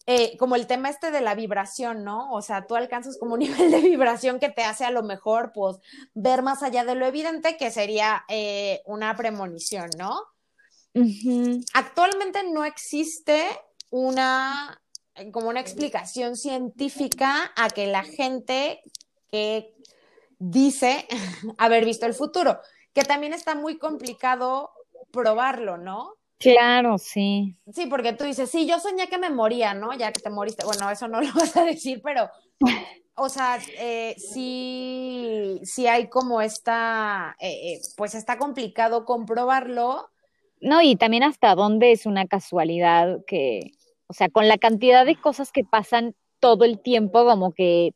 [0.08, 2.32] eh, como el tema este de la vibración, ¿no?
[2.32, 3.40] O sea, tú alcanzas como un
[3.70, 5.78] nivel de vibración que te hace a lo mejor, pues,
[6.14, 10.22] ver más allá de lo evidente, que sería eh, una premonición, ¿no?
[11.74, 13.46] Actualmente no existe
[13.90, 14.82] una
[15.32, 18.82] como una explicación científica a que la gente
[19.32, 19.74] que
[20.40, 21.08] dice
[21.58, 22.60] haber visto el futuro,
[22.94, 24.72] que también está muy complicado
[25.12, 26.16] probarlo, ¿no?
[26.38, 27.56] Claro, sí.
[27.74, 29.94] Sí, porque tú dices, sí, yo soñé que me moría, ¿no?
[29.94, 30.66] Ya que te moriste.
[30.66, 32.30] Bueno, eso no lo vas a decir, pero,
[33.16, 40.10] o sea, eh, sí, sí hay como esta, eh, eh, pues está complicado comprobarlo,
[40.66, 43.74] no, y también hasta dónde es una casualidad que,
[44.08, 47.94] o sea, con la cantidad de cosas que pasan todo el tiempo, como que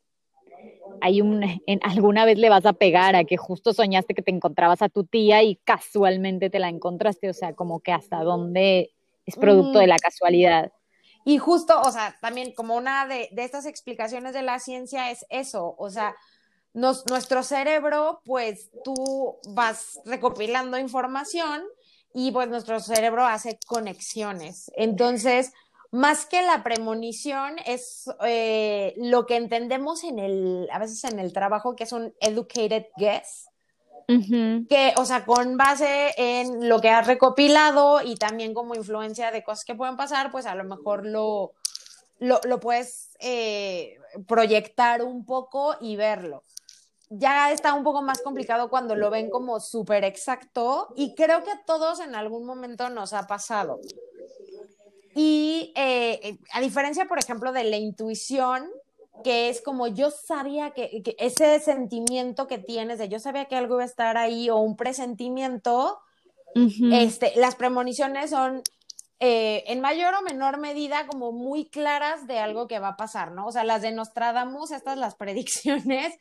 [1.00, 4.30] hay un, en, alguna vez le vas a pegar a que justo soñaste que te
[4.30, 8.92] encontrabas a tu tía y casualmente te la encontraste, o sea, como que hasta dónde
[9.26, 10.70] es producto de la casualidad.
[11.24, 15.26] Y justo, o sea, también como una de, de estas explicaciones de la ciencia es
[15.28, 16.14] eso, o sea,
[16.72, 21.64] nos, nuestro cerebro, pues tú vas recopilando información
[22.14, 24.70] y pues nuestro cerebro hace conexiones.
[24.76, 25.52] Entonces,
[25.90, 31.32] más que la premonición es eh, lo que entendemos en el, a veces en el
[31.32, 33.46] trabajo, que es un educated guess.
[34.68, 39.44] Que, o sea, con base en lo que has recopilado y también como influencia de
[39.44, 41.52] cosas que pueden pasar, pues a lo mejor lo,
[42.18, 46.42] lo, lo puedes eh, proyectar un poco y verlo
[47.10, 51.50] ya está un poco más complicado cuando lo ven como súper exacto y creo que
[51.50, 53.80] a todos en algún momento nos ha pasado.
[55.14, 58.70] Y eh, a diferencia, por ejemplo, de la intuición,
[59.24, 63.74] que es como yo sabía que, ese sentimiento que tienes de yo sabía que algo
[63.74, 65.98] iba a estar ahí o un presentimiento,
[66.92, 68.62] este, las premoniciones son
[69.20, 73.32] eh, en mayor o menor medida como muy claras de algo que va a pasar,
[73.32, 73.46] ¿no?
[73.46, 76.18] O sea, las de Nostradamus, estas las predicciones,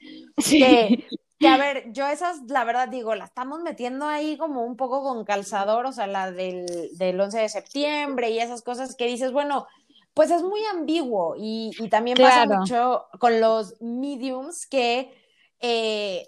[0.49, 1.07] que
[1.39, 5.01] Que a ver, yo esas, la verdad digo, la estamos metiendo ahí como un poco
[5.01, 9.31] con calzador, o sea, la del, del 11 de septiembre y esas cosas que dices,
[9.31, 9.65] bueno,
[10.13, 15.13] pues es muy ambiguo y, también pasa mucho con los mediums que,
[15.61, 16.27] eh,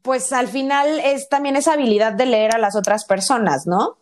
[0.00, 3.98] pues al final es también esa habilidad de leer a las otras personas, ¿no?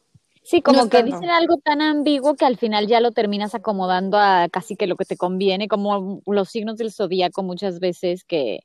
[0.50, 4.48] Sí, como que dicen algo tan ambiguo que al final ya lo terminas acomodando a
[4.50, 8.58] casi que lo que te conviene, como los signos del zodíaco muchas veces que,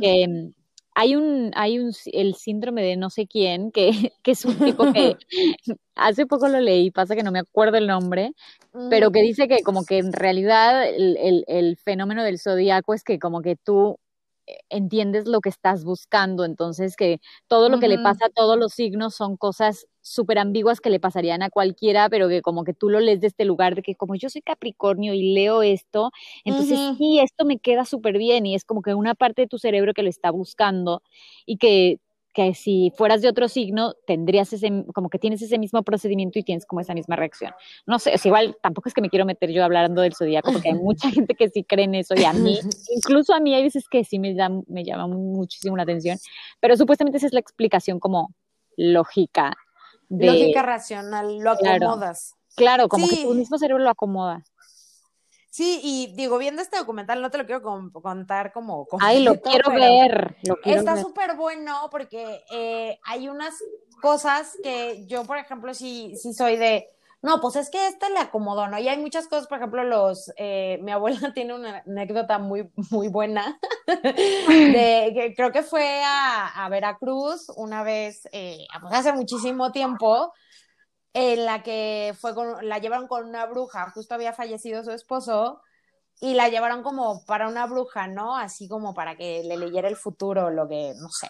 [0.00, 0.52] que
[0.94, 3.90] hay un, hay un, el síndrome de no sé quién, que,
[4.22, 5.16] que es un tipo que
[5.96, 8.30] hace poco lo leí, pasa que no me acuerdo el nombre,
[8.88, 13.02] pero que dice que como que en realidad el, el, el fenómeno del zodíaco es
[13.02, 13.98] que como que tú
[14.68, 18.72] entiendes lo que estás buscando, entonces que todo lo que le pasa a todos los
[18.72, 22.88] signos son cosas súper ambiguas que le pasarían a cualquiera, pero que como que tú
[22.88, 26.10] lo lees de este lugar de que como yo soy Capricornio y leo esto,
[26.44, 29.58] entonces sí, esto me queda súper bien y es como que una parte de tu
[29.58, 31.02] cerebro que lo está buscando
[31.46, 31.98] y que
[32.38, 36.44] que si fueras de otro signo, tendrías ese, como que tienes ese mismo procedimiento y
[36.44, 37.52] tienes como esa misma reacción.
[37.84, 40.68] No sé, es igual, tampoco es que me quiero meter yo hablando del zodiaco, porque
[40.68, 42.56] hay mucha gente que sí cree en eso y a mí,
[42.94, 44.36] incluso a mí hay veces que sí me,
[44.68, 46.16] me llama muchísimo la atención,
[46.60, 48.32] pero supuestamente esa es la explicación como
[48.76, 49.56] lógica.
[50.08, 52.36] De, lógica racional, lo acomodas.
[52.54, 54.44] Claro, como que tu mismo cerebro lo acomoda.
[55.58, 58.86] Sí, y digo, viendo este documental, no te lo quiero contar como...
[59.00, 60.36] Ay, lo quiero ver.
[60.64, 63.54] está súper bueno porque eh, hay unas
[64.00, 66.88] cosas que yo, por ejemplo, sí, sí soy de...
[67.22, 68.78] No, pues es que este le acomodó, ¿no?
[68.78, 70.32] Y hay muchas cosas, por ejemplo, los...
[70.36, 76.68] Eh, mi abuela tiene una anécdota muy, muy buena, de que creo que fue a,
[76.70, 80.32] Veracruz una vez, eh, pues hace muchísimo tiempo,
[81.14, 82.32] en la que fue
[82.62, 85.60] la llevaron con una bruja, justo había fallecido su esposo,
[86.20, 88.36] y la llevaron como para una bruja, ¿no?
[88.36, 91.28] Así como para que le leyera el futuro, lo que, no sé.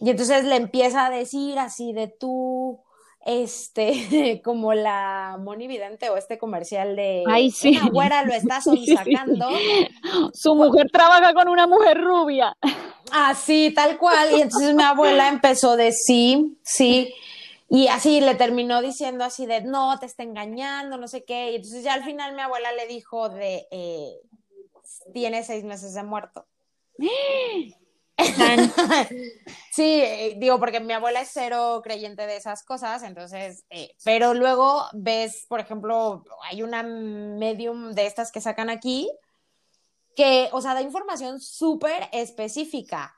[0.00, 2.80] Y entonces le empieza a decir así de tú,
[3.24, 7.76] este, como la Moni Vidente o este comercial de Ay, sí.
[7.76, 8.60] una güera lo está
[8.94, 9.48] sacando.
[10.32, 12.56] Su mujer trabaja con una mujer rubia.
[13.12, 14.32] Así, tal cual.
[14.32, 17.12] Y entonces mi abuela empezó de sí, sí.
[17.68, 21.52] Y así le terminó diciendo así de, no, te está engañando, no sé qué.
[21.52, 24.20] Y entonces ya al final mi abuela le dijo de, eh,
[25.12, 26.46] tiene seis meses de muerto.
[29.72, 34.34] sí, eh, digo, porque mi abuela es cero creyente de esas cosas, entonces, eh, pero
[34.34, 39.10] luego ves, por ejemplo, hay una medium de estas que sacan aquí,
[40.14, 43.16] que, o sea, da información súper específica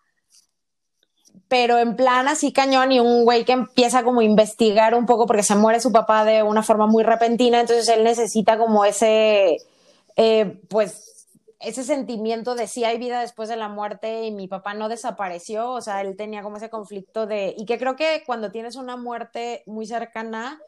[1.49, 5.27] pero en plan así cañón y un güey que empieza como a investigar un poco
[5.27, 9.59] porque se muere su papá de una forma muy repentina, entonces él necesita como ese,
[10.17, 11.27] eh, pues,
[11.61, 15.71] ese sentimiento de si hay vida después de la muerte y mi papá no desapareció,
[15.71, 18.97] o sea, él tenía como ese conflicto de, y que creo que cuando tienes una
[18.97, 20.61] muerte muy cercana,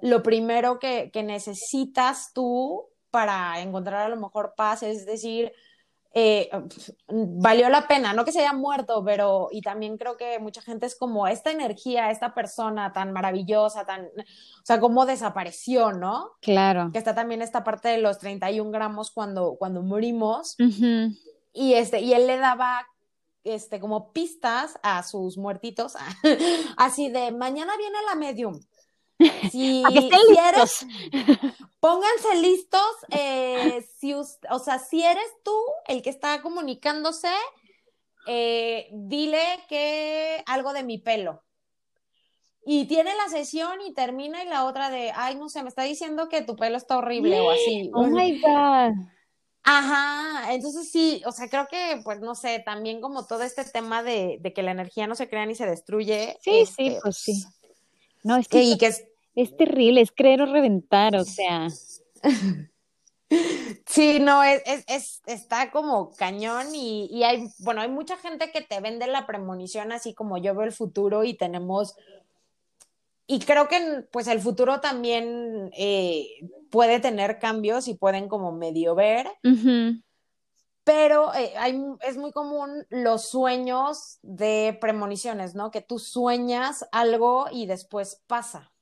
[0.00, 5.52] lo primero que, que necesitas tú para encontrar a lo mejor paz es decir,
[6.18, 6.48] eh,
[7.08, 10.86] valió la pena, no que se haya muerto, pero y también creo que mucha gente
[10.86, 16.30] es como esta energía, esta persona tan maravillosa, tan, o sea, cómo desapareció, ¿no?
[16.40, 16.88] Claro.
[16.90, 20.56] Que está también esta parte de los 31 gramos cuando, cuando morimos.
[21.52, 22.86] Y este, y él le daba
[23.44, 25.96] este, como pistas a sus muertitos,
[26.78, 28.58] así de mañana viene la medium.
[29.50, 29.82] Si, si
[31.80, 35.56] pónganse listos, eh, si, o sea, si eres tú
[35.86, 37.32] el que está comunicándose,
[38.26, 41.42] eh, dile que algo de mi pelo.
[42.68, 45.84] Y tiene la sesión y termina y la otra de, ay, no sé, me está
[45.84, 47.90] diciendo que tu pelo está horrible o así.
[47.94, 49.06] Oh my God.
[49.68, 54.04] Ajá, entonces sí, o sea, creo que, pues no sé, también como todo este tema
[54.04, 56.36] de, que la energía no se crea ni se destruye.
[56.40, 57.44] Sí, sí, este, pues sí.
[58.26, 58.86] No, es que, que
[59.36, 61.68] es, terrible, es creer o reventar, o sea.
[63.86, 68.60] Sí, no, es, es, está como cañón y, y, hay, bueno, hay mucha gente que
[68.60, 71.96] te vende la premonición así como yo veo el futuro y tenemos,
[73.26, 76.28] y creo que pues el futuro también eh,
[76.70, 79.26] puede tener cambios y pueden como medio ver,
[80.86, 85.72] pero eh, hay, es muy común los sueños de premoniciones, ¿no?
[85.72, 88.72] Que tú sueñas algo y después pasa.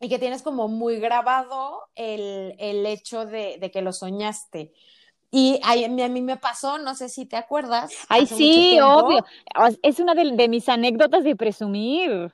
[0.00, 4.72] Y que tienes como muy grabado el, el hecho de, de, que lo soñaste.
[5.30, 7.92] Y a, a, mí me pasó, no sé si te acuerdas.
[8.08, 9.22] Ay, sí, obvio.
[9.82, 12.32] Es una de, de mis anécdotas de presumir.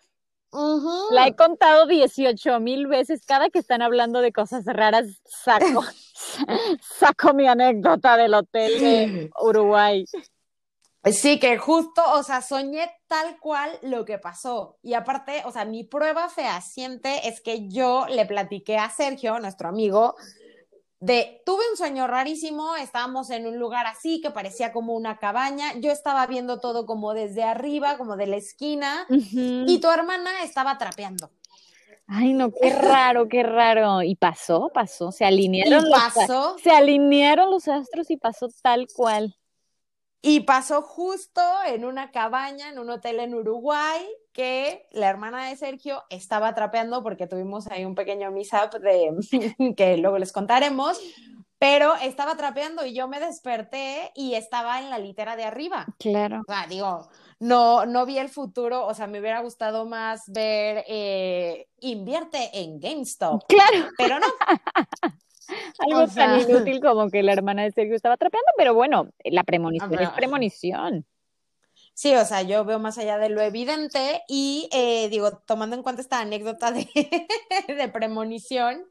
[1.11, 3.25] La he contado 18 mil veces.
[3.25, 5.83] Cada que están hablando de cosas raras, saco,
[6.99, 10.05] saco mi anécdota del hotel de Uruguay.
[11.11, 14.79] Sí, que justo, o sea, soñé tal cual lo que pasó.
[14.83, 19.69] Y aparte, o sea, mi prueba fehaciente es que yo le platiqué a Sergio, nuestro
[19.69, 20.15] amigo,
[21.03, 25.75] de, tuve un sueño rarísimo, estábamos en un lugar así que parecía como una cabaña,
[25.81, 30.79] yo estaba viendo todo como desde arriba, como de la esquina, y tu hermana estaba
[30.79, 31.29] trapeando.
[32.07, 34.03] Ay, no, qué raro, qué raro.
[34.03, 35.89] Y pasó, pasó, se alinearon.
[35.89, 36.57] ¿Y pasó?
[36.63, 39.37] se alinearon los astros y pasó tal cual.
[40.21, 45.57] Y pasó justo en una cabaña, en un hotel en Uruguay, que la hermana de
[45.57, 49.15] Sergio estaba trapeando porque tuvimos ahí un pequeño mishap de
[49.77, 50.99] que luego les contaremos,
[51.59, 55.87] pero estaba trapeando y yo me desperté y estaba en la litera de arriba.
[55.99, 56.41] Claro.
[56.41, 57.09] O sea, digo,
[57.39, 62.81] no, no vi el futuro, o sea, me hubiera gustado más ver eh, invierte en
[62.81, 63.45] GameStop.
[63.49, 63.89] Claro.
[63.97, 64.27] Pero no.
[65.79, 70.01] Algo tan inútil como que la hermana de Sergio estaba trapeando, pero bueno, la premonición
[70.01, 71.05] es premonición.
[71.95, 75.83] Sí, o sea, yo veo más allá de lo evidente y eh, digo, tomando en
[75.83, 76.89] cuenta esta anécdota de,
[77.69, 78.85] de premonición,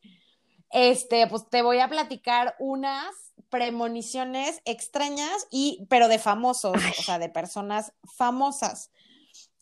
[0.69, 7.19] este, pues te voy a platicar unas premoniciones extrañas y, pero de famosos, o sea,
[7.19, 8.91] de personas famosas.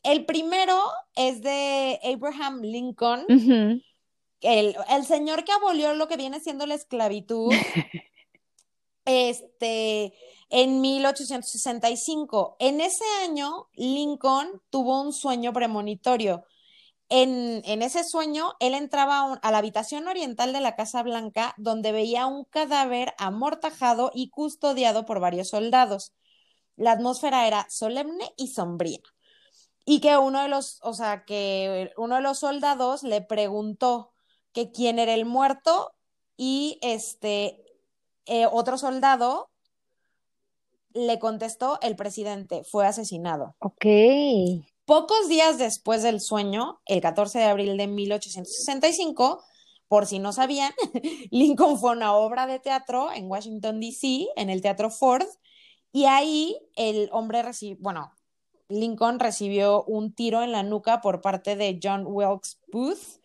[0.03, 0.79] El primero
[1.15, 3.25] es de Abraham Lincoln,
[4.41, 7.51] el, señor que abolió lo que viene siendo la esclavitud,
[9.10, 10.14] este,
[10.49, 12.57] en 1865.
[12.60, 16.45] En ese año, Lincoln tuvo un sueño premonitorio.
[17.10, 22.28] En, ese sueño, él entraba a, la habitación oriental de la Casa Blanca, donde veía
[22.28, 26.14] un cadáver amortajado y custodiado por varios soldados.
[26.76, 28.99] La atmósfera era solemne y sombría.
[29.86, 34.14] Y que uno de los, o sea, que uno de los soldados le preguntó,
[34.53, 35.93] que quién era el muerto
[36.38, 37.68] y este
[38.26, 39.49] eh, otro soldado
[40.93, 43.55] le contestó el presidente fue asesinado.
[43.59, 43.86] Ok.
[44.86, 49.43] Pocos días después del sueño, el 14 de abril de 1865,
[49.88, 50.74] por si no sabían,
[51.32, 55.28] Lincoln fue a una obra de teatro en Washington, D.C., en el Teatro Ford,
[55.91, 58.11] y ahí el hombre recibió, bueno,
[58.67, 63.20] Lincoln recibió un tiro en la nuca por parte de John Wilkes Booth,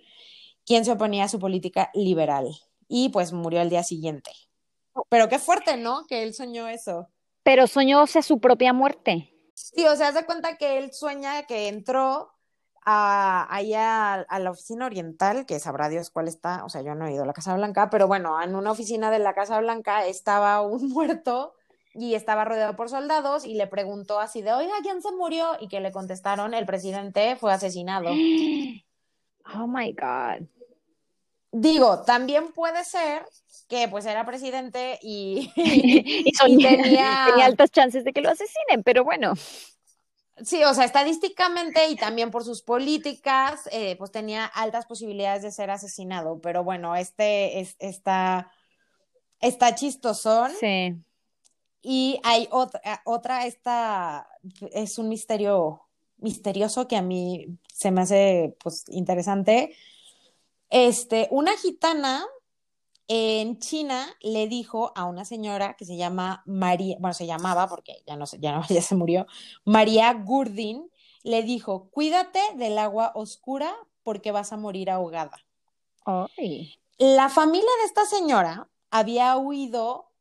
[0.65, 2.49] quien se oponía a su política liberal.
[2.89, 4.31] Y pues murió al día siguiente.
[5.09, 6.07] Pero qué fuerte, ¿no?
[6.07, 7.09] Que él soñó eso.
[7.43, 9.31] Pero soñó, o sea, su propia muerte.
[9.55, 12.33] Sí, o sea, hace cuenta que él sueña que entró
[12.85, 17.07] a, allá a, la oficina oriental, que sabrá Dios cuál está, o sea, yo no
[17.07, 20.07] he ido a la Casa Blanca, pero bueno, en una oficina de la Casa Blanca
[20.07, 21.55] estaba un muerto
[21.95, 25.53] y estaba rodeado por soldados y le preguntó así de, oiga, ¿quién se murió?
[25.61, 28.11] Y que le contestaron, el presidente fue asesinado.
[29.55, 30.49] Oh my God.
[31.57, 33.25] Digo, también puede ser
[33.69, 35.53] que pues era presidente y,
[36.59, 37.27] tenía...
[37.45, 39.35] altas chances de que lo asesinen, pero bueno.
[40.45, 45.53] Sí, o sea, estadísticamente y también por sus políticas, eh, pues tenía altas posibilidades de
[45.53, 48.51] ser asesinado, pero bueno, este es, está,
[49.41, 50.51] está chistosón.
[50.59, 50.97] Sí.
[51.83, 54.27] Y hay otra, otra, esta
[54.73, 55.83] es un misterio
[56.17, 59.77] misterioso que a mí se me hace pues interesante
[60.71, 62.27] este, una gitana
[63.09, 68.03] en China le dijo a una señora que se llama María, bueno, se llamaba porque
[68.07, 69.27] ya no, ya, no, ya se murió,
[69.65, 70.91] María Gurdin,
[71.23, 75.39] le dijo, cuídate del agua oscura porque vas a morir ahogada.
[76.99, 80.13] La familia de esta señora había huido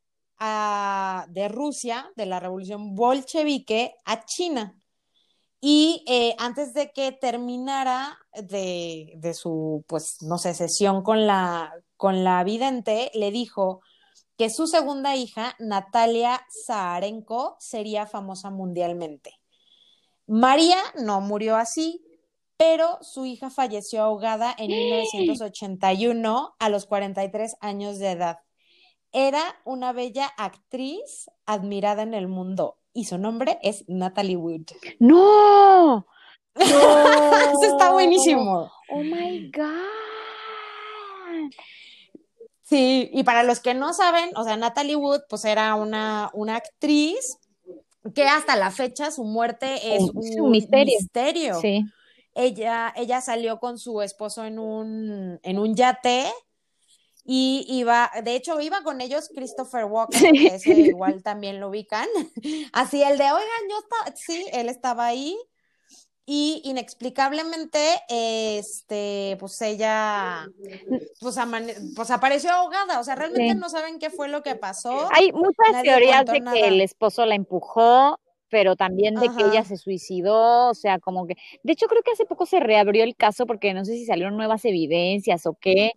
[1.27, 4.77] de Rusia, de la revolución bolchevique, a China.
[5.65, 12.25] Y eh, antes de que terminara de, su, pues, no sé, sesión con la, con
[12.25, 13.79] la vidente, le dijo
[14.37, 19.39] que su segunda hija, Natalia Zaharenko, sería famosa mundialmente.
[20.27, 22.03] María no murió así,
[22.57, 28.39] pero su hija falleció ahogada en 1981 a los 43 años de edad.
[29.13, 34.71] Era una bella actriz admirada en el mundo y su nombre es Natalie Wood.
[34.99, 36.05] ¡No!
[36.55, 37.35] ¡No!
[37.35, 38.71] Eso está buenísimo.
[38.89, 39.93] Oh my God.
[42.61, 46.55] Sí, y para los que no saben, o sea, Natalie Wood, pues era una, una
[46.55, 47.37] actriz
[48.15, 50.97] que hasta la fecha su muerte es un, misterio.
[50.99, 51.59] misterio.
[51.59, 51.83] Sí.
[52.35, 56.25] Ella, ella salió con su esposo en un, en un yate
[57.25, 62.07] y iba, de hecho, iba con ellos Christopher Walker, que ese igual también lo ubican.
[62.73, 65.37] Así el de, oigan, yo estaba, sí, él estaba ahí.
[66.25, 70.47] Y inexplicablemente, este, pues ella,
[71.19, 71.37] pues,
[71.97, 73.01] pues apareció ahogada.
[73.01, 75.09] O sea, realmente no saben qué fue lo que pasó.
[75.11, 78.21] Hay muchas teorías de que el esposo la empujó,
[78.53, 82.11] pero también de que ella se suicidó, o sea, como que, de hecho creo que
[82.11, 85.89] hace poco se reabrió el caso porque no sé si salieron nuevas evidencias o qué,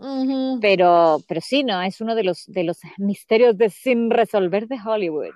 [0.63, 4.79] pero, pero sí, no, es uno de los de los misterios de sin resolver de
[4.83, 5.35] Hollywood.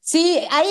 [0.00, 0.66] Sí, hay,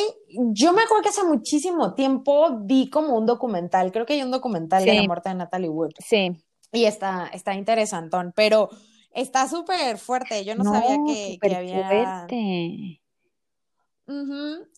[0.53, 4.31] yo me acuerdo que hace muchísimo tiempo vi como un documental, creo que hay un
[4.31, 5.91] documental de la muerte de Natalie Wood.
[5.99, 6.31] Sí.
[6.71, 8.69] Y está, está interesantón, pero
[9.13, 10.43] está súper fuerte.
[10.43, 11.87] Yo no, sabía que, que había.
[11.87, 13.01] Fuerte.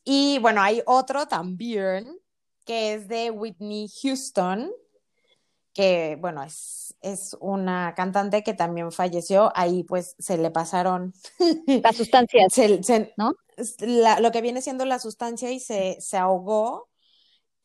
[0.03, 2.19] Y bueno, hay otro también
[2.65, 4.71] que es de Whitney Houston,
[5.73, 9.51] que bueno, es, es una cantante que también falleció.
[9.55, 11.13] Ahí pues se le pasaron
[11.67, 12.53] las sustancias,
[13.17, 13.35] ¿no?
[14.19, 16.89] lo que viene siendo la sustancia y se, se ahogó.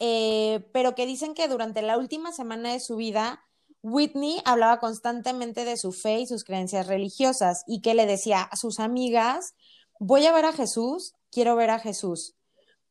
[0.01, 3.45] Eh, pero que dicen que durante la última semana de su vida
[3.85, 8.57] Whitney hablaba constantemente de su fe y sus creencias religiosas y que le decía a
[8.57, 9.55] sus amigas,
[10.01, 12.37] voy a ver a Jesús, quiero ver a Jesús.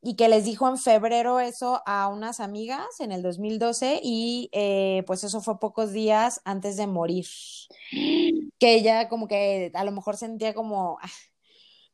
[0.05, 5.03] Y que les dijo en febrero eso a unas amigas en el 2012 y eh,
[5.07, 7.25] pues eso fue pocos días antes de morir.
[8.59, 11.09] Que ella como que a lo mejor sentía como, ah,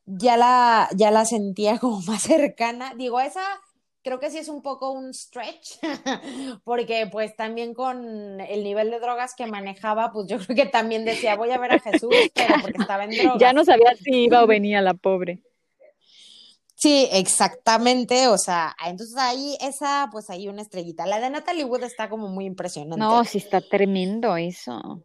[0.08, 2.96] ya la, ya la sentía como más cercana.
[2.98, 3.44] Digo, esa
[4.02, 5.78] creo que sí es un poco un stretch,
[6.64, 11.06] porque pues también con el nivel de drogas que manejaba, pues yo creo que también
[11.06, 13.38] decía, voy a ver a Jesús, pero porque estaba en drogas.
[13.40, 15.44] Ya no sabía si iba o venía la pobre.
[16.80, 21.06] Sí, exactamente, o sea, entonces ahí esa, pues ahí una estrellita.
[21.06, 23.04] La de Natalie Wood está como muy impresionante.
[23.04, 25.04] No, sí está tremendo eso.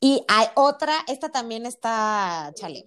[0.00, 2.84] Y hay otra, esta también está, chale,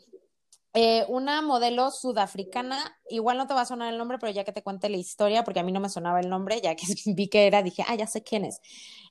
[0.76, 4.52] eh, una modelo sudafricana, igual no te va a sonar el nombre, pero ya que
[4.52, 7.30] te cuente la historia, porque a mí no me sonaba el nombre, ya que vi
[7.30, 8.62] que era, dije, ah, ya sé quién es.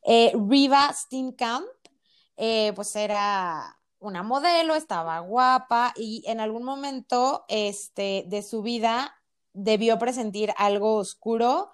[0.04, 1.66] Eh, Riva Steenkamp,
[2.36, 9.14] eh, pues era una modelo, estaba guapa y en algún momento este, de su vida
[9.52, 11.70] debió presentir algo oscuro,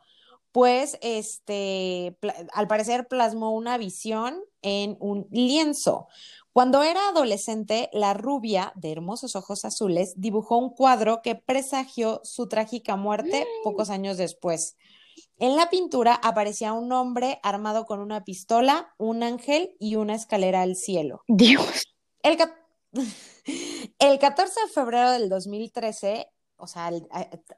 [0.53, 2.17] pues este,
[2.53, 6.09] al parecer plasmó una visión en un lienzo.
[6.53, 12.47] Cuando era adolescente, la rubia, de hermosos ojos azules, dibujó un cuadro que presagió su
[12.47, 13.65] trágica muerte mm.
[13.65, 14.77] pocos años después.
[15.39, 20.61] En la pintura aparecía un hombre armado con una pistola, un ángel y una escalera
[20.63, 21.23] al cielo.
[21.27, 21.92] Dios.
[22.23, 22.39] El,
[23.99, 26.91] el 14 de febrero del 2013, o sea,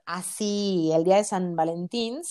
[0.06, 2.22] así el día de San Valentín,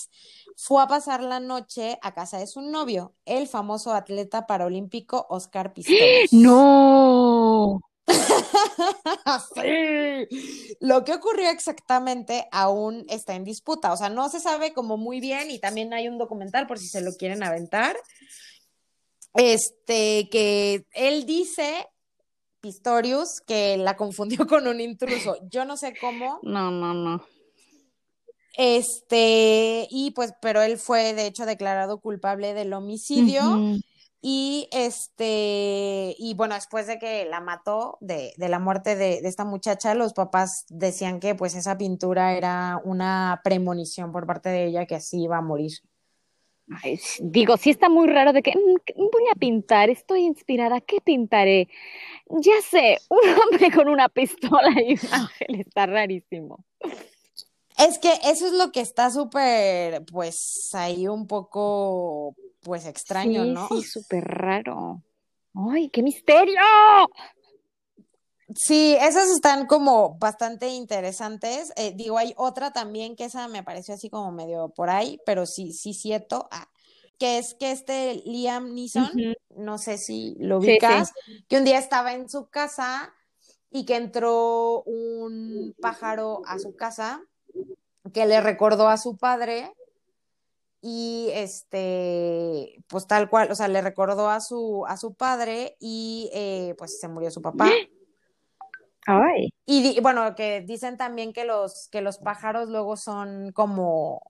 [0.56, 5.74] fue a pasar la noche a casa de su novio, el famoso atleta paralímpico Oscar
[5.74, 6.32] Pistorius.
[6.34, 7.80] ¡No!
[9.56, 10.76] sí.
[10.80, 15.20] Lo que ocurrió exactamente aún está en disputa, o sea, no se sabe como muy
[15.20, 17.96] bien y también hay un documental por si se lo quieren aventar.
[19.36, 21.88] Este, que él dice
[22.64, 25.38] Pistorius que la confundió con un intruso.
[25.51, 26.39] Yo no sé cómo.
[26.41, 27.24] No, no, no.
[28.55, 33.41] Este, y pues, pero él fue de hecho declarado culpable del homicidio.
[34.26, 39.28] Y este, y bueno, después de que la mató, de, de la muerte de, de,
[39.28, 44.68] esta muchacha, los papás decían que pues esa pintura era una premonición por parte de
[44.68, 45.74] ella que así iba a morir.
[47.20, 51.68] Digo, sí está muy raro de que mm, voy a pintar, estoy inspirada, ¿qué pintaré?
[52.30, 56.64] Ya sé, un hombre con una pistola y un ángel está rarísimo.
[57.78, 63.68] Es que eso es lo que está súper, pues ahí un poco, pues extraño, ¿no?
[63.68, 65.01] Sí, súper raro.
[65.55, 66.61] ¡Ay, qué misterio!
[68.56, 71.72] Sí, esas están como bastante interesantes.
[71.76, 75.45] Eh, digo, hay otra también que esa me pareció así como medio por ahí, pero
[75.45, 76.47] sí, sí, cierto.
[76.51, 76.68] Ah,
[77.20, 79.12] que es que este Liam Neeson,
[79.56, 81.12] no sé si lo ubicas,
[81.47, 83.14] que un día estaba en su casa
[83.72, 87.22] y que entró un pájaro a su casa
[88.14, 89.74] que le recordó a su padre
[90.82, 96.30] y este, pues tal cual, o sea, le recordó a su, a su padre y
[96.34, 97.70] eh, pues se murió su papá.
[99.66, 104.22] Y bueno, que dicen también que los, que los pájaros luego son como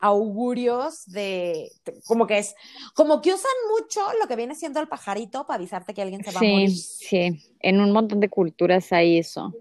[0.00, 1.70] augurios de,
[2.06, 2.54] como que es,
[2.94, 6.32] como que usan mucho lo que viene siendo el pajarito para avisarte que alguien se
[6.32, 6.70] va a morir.
[6.70, 9.54] Sí, en un montón de culturas hay eso.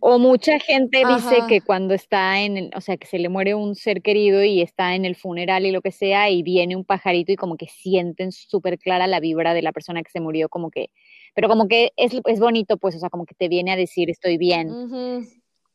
[0.00, 3.54] O mucha gente dice que cuando está en, el, o sea, que se le muere
[3.54, 6.84] un ser querido y está en el funeral y lo que sea, y viene un
[6.84, 10.48] pajarito y como que sienten súper clara la vibra de la persona que se murió,
[10.48, 10.90] como que,
[11.34, 14.10] pero como que es, es bonito, pues, o sea, como que te viene a decir
[14.10, 15.26] estoy bien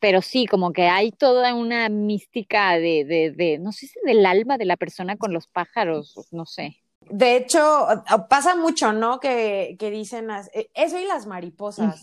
[0.04, 4.26] pero sí, como que hay toda una mística de, de, de, no sé si del
[4.26, 6.76] alma de la persona con los pájaros, no sé.
[7.00, 7.88] De hecho,
[8.28, 9.22] pasa mucho, ¿no?
[9.22, 12.02] Que, que dicen, eh, eso y las mariposas.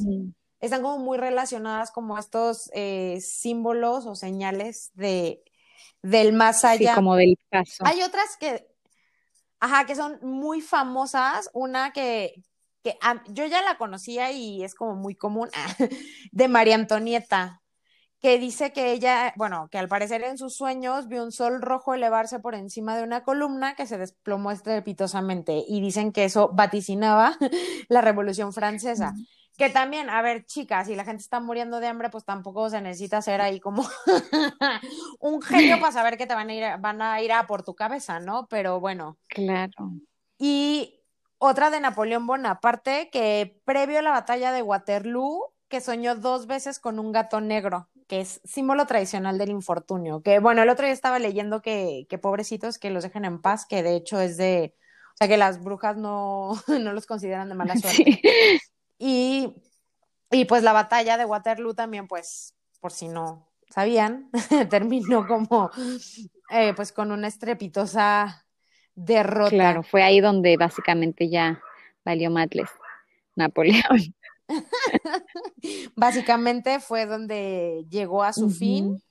[0.61, 5.44] están como muy relacionadas como estos eh, símbolos o señales de,
[6.01, 6.92] del más allá.
[6.92, 7.84] Sí, como del caso.
[7.84, 8.66] Hay otras que,
[9.59, 11.51] ajá, que son muy famosas.
[11.53, 12.42] Una que,
[12.82, 12.96] que
[13.28, 15.51] yo ya la conocía y es como muy común,
[16.32, 17.60] de María Antonieta,
[18.21, 21.95] que dice que ella, bueno, que al parecer en sus sueños vio un sol rojo
[21.95, 27.37] elevarse por encima de una columna que se desplomó estrepitosamente y dicen que eso vaticinaba
[27.89, 29.14] la Revolución Francesa.
[29.57, 32.81] Que también, a ver, chicas, si la gente está muriendo de hambre, pues tampoco se
[32.81, 33.87] necesita ser ahí como
[35.21, 37.75] un genio para saber que te van a ir, van a ir a por tu
[37.75, 38.47] cabeza, ¿no?
[38.49, 39.18] Pero bueno.
[39.29, 39.93] Claro.
[40.39, 41.01] Y
[41.37, 46.81] otra de Napoleón Bonaparte, que previo a la batalla de Waterloo, que soñó dos veces
[46.81, 50.21] con un gato negro, que es símbolo tradicional del infortunio.
[50.21, 53.66] Que bueno, el otro día estaba leyendo que, que pobrecitos que los dejen en paz,
[53.66, 54.75] que de hecho es de,
[55.14, 58.21] o sea, que las brujas no, no los consideran de mala suerte.
[58.21, 58.21] Sí.
[58.99, 59.55] Y,
[60.31, 64.29] y pues la batalla de Waterloo también, pues, por si no sabían,
[64.71, 65.71] terminó como,
[66.51, 68.45] eh, pues, con una estrepitosa
[68.97, 69.51] derrota.
[69.51, 71.62] Claro, fue ahí donde básicamente ya
[72.05, 72.71] valió Matles,
[73.37, 74.14] Napoleón.
[75.96, 79.03] básicamente fue donde llegó a su fin.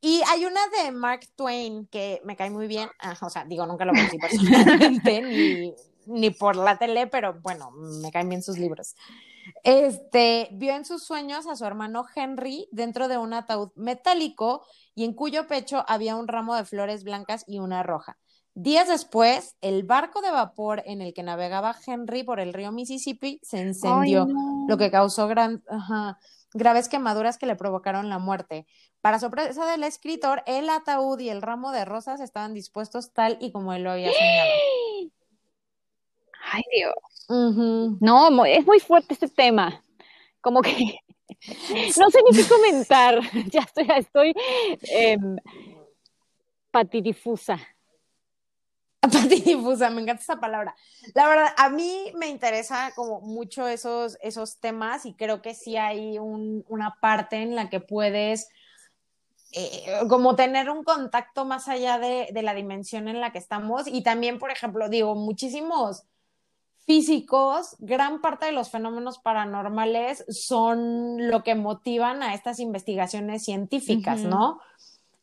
[0.00, 3.66] Y hay una de Mark Twain que me cae muy bien, ah, o sea, digo,
[3.66, 5.74] nunca lo conocí personalmente, ni,
[6.06, 8.94] ni por la tele, pero bueno, me caen bien sus libros.
[9.62, 14.64] Este vio en sus sueños a su hermano Henry dentro de un ataúd metálico
[14.94, 18.18] y en cuyo pecho había un ramo de flores blancas y una roja.
[18.62, 23.40] Días después, el barco de vapor en el que navegaba Henry por el río Mississippi
[23.42, 24.26] se encendió,
[24.68, 25.64] lo que causó gran,
[26.52, 28.66] graves quemaduras que le provocaron la muerte.
[29.00, 33.50] Para sorpresa del escritor, el ataúd y el ramo de rosas estaban dispuestos tal y
[33.50, 34.50] como él lo había soñado.
[36.52, 36.94] Ay, Dios.
[37.98, 39.82] No, es muy fuerte este tema.
[40.42, 40.98] Como que
[41.98, 43.20] no sé ni qué comentar.
[43.50, 44.34] Ya estoy, estoy
[44.82, 45.38] em,
[46.70, 47.58] patidifusa.
[49.12, 50.74] Patidifusa, me encanta esa palabra.
[51.14, 55.76] La verdad, a mí me interesa como mucho esos, esos temas y creo que sí
[55.76, 58.48] hay una parte en la que puedes
[59.52, 63.88] eh, como tener un contacto más allá de, de, la dimensión en la que estamos
[63.88, 66.04] y también, por ejemplo, digo, muchísimos
[66.86, 74.20] físicos, gran parte de los fenómenos paranormales son lo que motivan a estas investigaciones científicas,
[74.22, 74.60] ¿no?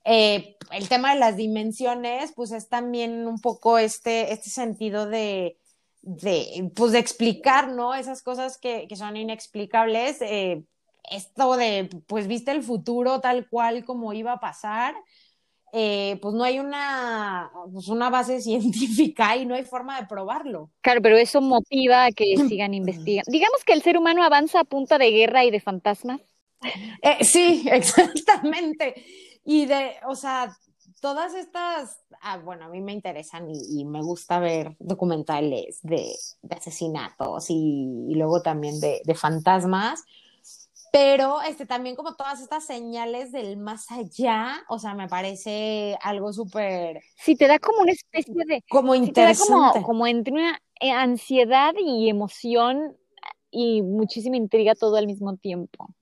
[0.07, 5.57] Eh, el tema de las dimensiones, pues es también un poco este, este sentido de,
[6.01, 7.93] de, pues de explicar, ¿no?
[7.93, 10.21] Esas cosas que, que son inexplicables.
[10.21, 10.63] Eh,
[11.11, 14.95] esto de, pues viste el futuro tal cual como iba a pasar
[15.73, 20.71] eh, pues no hay una, pues una base científica y no hay forma de probarlo.
[20.81, 23.31] Claro, pero eso motiva a que sigan investigando.
[23.31, 26.21] Digamos que el ser humano avanza a punta de guerra y de fantasmas.
[27.01, 28.95] Eh, sí, exactamente.
[29.49, 30.55] Y de, o sea,
[30.99, 36.13] todas estas, ah, bueno, a mí me interesan y, me gusta ver documentales de,
[36.49, 40.03] asesinatos y, luego también de, de fantasmas
[40.91, 46.33] pero este, también como todas estas señales del más allá, o sea, me parece algo
[46.33, 47.01] súper...
[47.17, 48.63] Sí, te da como una especie de...
[48.69, 49.53] Como interesante.
[49.53, 52.97] como, como entre una eh, ansiedad y emoción
[53.51, 55.93] y muchísima intriga todo al mismo tiempo.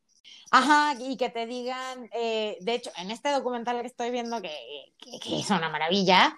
[0.52, 4.52] Ajá, y que te digan, eh, de hecho, en este documental que estoy viendo, que,
[5.22, 6.38] que es una maravilla,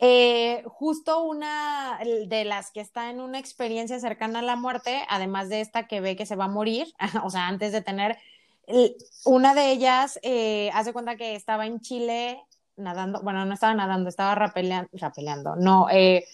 [0.00, 5.48] eh, justo una de las que está en una experiencia cercana a la muerte, además
[5.48, 6.92] de esta que ve que se va a morir,
[7.24, 8.18] o sea, antes de tener,
[9.24, 12.42] una de ellas eh, hace cuenta que estaba en Chile
[12.76, 16.24] nadando, bueno, no estaba nadando, estaba rapeleando, no, eh,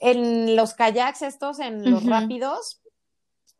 [0.00, 2.80] en los kayaks estos, en los rápidos,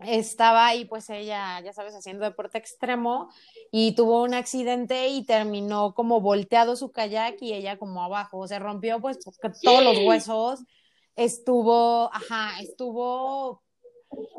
[0.07, 3.31] estaba ahí pues ella, ya sabes, haciendo deporte extremo
[3.71, 8.59] y tuvo un accidente y terminó como volteado su kayak y ella como abajo, se
[8.59, 9.19] rompió pues
[9.63, 10.65] todos los huesos,
[11.17, 13.63] estuvo, ajá, estuvo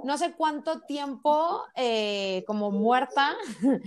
[0.04, 3.36] no sé cuánto tiempo eh, como muerta.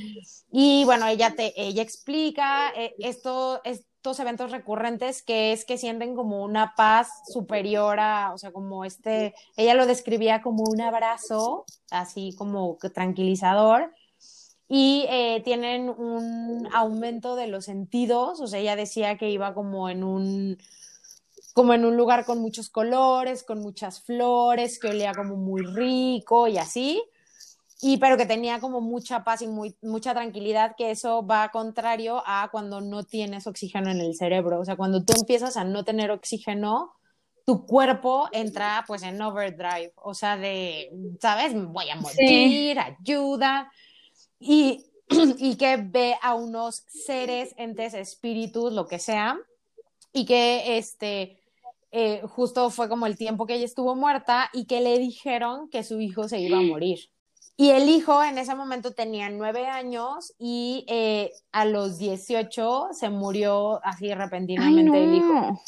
[0.51, 3.85] Y bueno, ella te, ella explica eh, esto, es,
[4.21, 9.35] eventos recurrentes que es que sienten como una paz superior a, o sea, como este,
[9.57, 13.93] ella lo describía como un abrazo, así como tranquilizador,
[14.69, 19.89] y eh, tienen un aumento de los sentidos, o sea, ella decía que iba como
[19.89, 20.59] en un
[21.55, 26.49] como en un lugar con muchos colores, con muchas flores, que olía como muy rico
[26.49, 27.03] y así
[27.81, 32.22] y pero que tenía como mucha paz y muy, mucha tranquilidad, que eso va contrario
[32.24, 34.61] a cuando no tienes oxígeno en el cerebro.
[34.61, 36.93] O sea, cuando tú empiezas a no tener oxígeno,
[37.45, 41.55] tu cuerpo entra pues en overdrive, o sea, de, ¿sabes?
[41.55, 43.70] Voy a morir, ayuda.
[44.41, 44.87] Y,
[45.39, 49.39] y que ve a unos seres, entes, espíritus, lo que sea,
[50.12, 51.39] y que este,
[51.93, 55.85] eh, justo fue como el tiempo que ella estuvo muerta y que le dijeron que
[55.85, 57.11] su hijo se iba a morir.
[57.59, 63.09] Y el hijo en ese momento tenía nueve años y eh, a los 18 se
[63.09, 65.63] murió así repentinamente el hijo.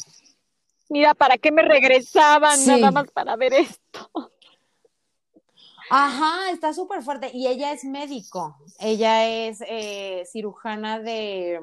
[0.89, 4.09] Mira, ¿para qué me regresaban nada más para ver esto?
[5.89, 7.31] Ajá, está súper fuerte.
[7.33, 8.57] Y ella es médico.
[8.79, 11.59] Ella es eh, cirujana de,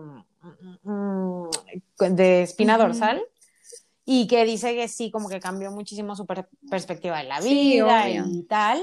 [0.83, 1.51] mm, mm,
[2.11, 3.23] de espina dorsal.
[4.05, 8.43] Y que dice que sí, como que cambió muchísimo su perspectiva de la vida y
[8.45, 8.81] tal.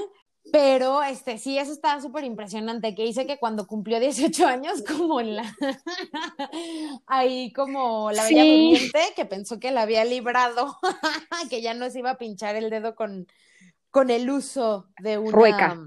[0.52, 5.20] Pero este sí, eso estaba súper impresionante, que dice que cuando cumplió 18 años, como
[5.20, 5.56] en la
[7.06, 10.76] ahí como la bella durmiente, que pensó que la había librado,
[11.50, 13.26] que ya no se iba a pinchar el dedo con,
[13.90, 15.80] con el uso de una rueca.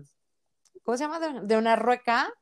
[0.84, 1.20] ¿Cómo se llama?
[1.20, 2.34] De, una rueca.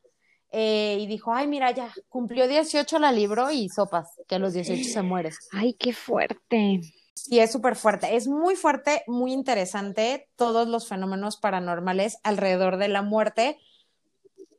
[0.51, 4.53] Eh, y dijo, ay, mira, ya cumplió 18, la libró y sopas, que a los
[4.53, 5.31] 18 se muere.
[5.51, 6.79] Ay, qué fuerte.
[7.15, 8.15] Sí, es súper fuerte.
[8.15, 13.57] Es muy fuerte, muy interesante todos los fenómenos paranormales alrededor de la muerte.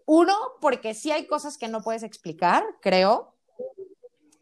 [0.06, 3.34] Uno, porque sí hay cosas que no puedes explicar, creo.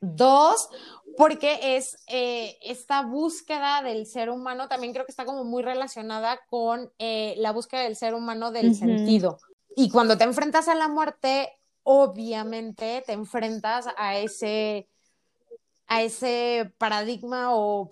[0.00, 0.68] Dos,
[1.16, 6.40] porque es eh, esta búsqueda del ser humano, también creo que está como muy relacionada
[6.48, 9.38] con eh, la búsqueda del ser humano del sentido.
[9.76, 11.50] Y cuando te enfrentas a la muerte,
[11.82, 14.88] obviamente te enfrentas a ese
[15.94, 17.88] a ese paradigma o,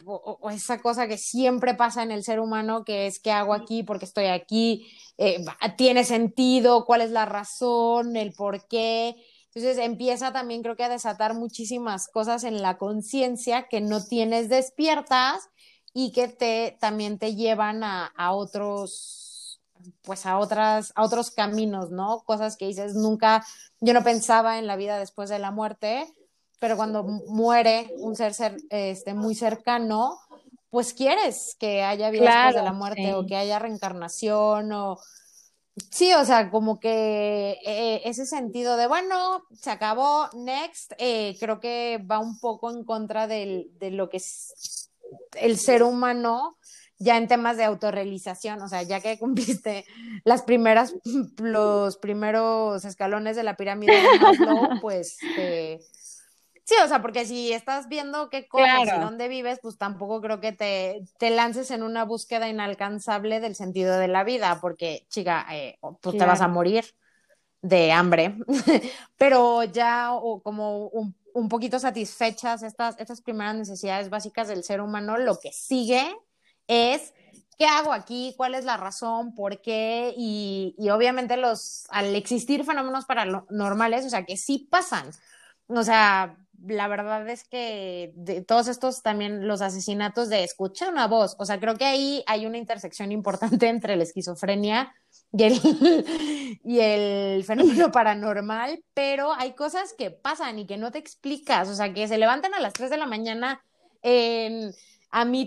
[0.51, 4.07] esa cosa que siempre pasa en el ser humano, que es qué hago aquí, porque
[4.07, 5.45] estoy aquí, eh,
[5.77, 9.15] tiene sentido, cuál es la razón, el por qué.
[9.55, 14.49] Entonces empieza también creo que a desatar muchísimas cosas en la conciencia que no tienes
[14.49, 15.49] despiertas
[15.95, 19.61] y que te también te llevan a, a otros
[20.03, 22.23] pues a otras a otros caminos, ¿no?
[22.25, 23.47] Cosas que dices nunca
[23.81, 26.13] yo no pensaba en la vida después de la muerte
[26.63, 30.21] pero cuando muere un ser, ser este, muy cercano,
[30.71, 34.97] pues quieres que haya vida después de la muerte o que haya reencarnación o...
[35.91, 41.59] Sí, o sea, como que eh, ese sentido de, bueno, se acabó, next, eh, creo
[41.59, 44.89] que va un poco en contra de lo que es
[45.35, 46.59] el ser humano
[47.01, 49.85] ya en temas de autorrealización, o sea, ya que cumpliste
[50.23, 50.95] las primeras,
[51.39, 55.19] los primeros escalones de la pirámide de Maslow, pues...
[55.37, 55.81] Eh,
[56.65, 60.41] Sí, o sea, porque si estás viendo qué cosas y dónde vives, pues tampoco creo
[60.41, 65.45] que te, te, lances en una búsqueda inalcanzable del sentido de la vida, porque, chica,
[65.51, 66.85] eh, pues te vas a morir
[67.63, 68.37] de hambre.
[69.17, 74.81] Pero ya, o como un, un, poquito satisfechas estas, estas primeras necesidades básicas del ser
[74.81, 76.17] humano, lo que sigue
[76.69, 77.13] es
[77.59, 78.35] ¿qué hago aquí?
[78.37, 79.35] ¿Cuál es la razón?
[79.35, 80.15] ¿Por qué?
[80.17, 85.11] Y, y, obviamente los, al existir fenómenos paranormales, o sea, que sí pasan.
[85.69, 86.37] O sea,
[86.67, 91.45] la verdad es que de todos estos también los asesinatos de escucha una voz, o
[91.45, 94.95] sea, creo que ahí hay una intersección importante entre la esquizofrenia
[95.33, 95.61] y el,
[96.65, 101.75] y el fenómeno paranormal, pero hay cosas que pasan y que no te explicas, o
[101.75, 103.63] sea, que se levantan a las 3 de la mañana
[104.03, 104.73] en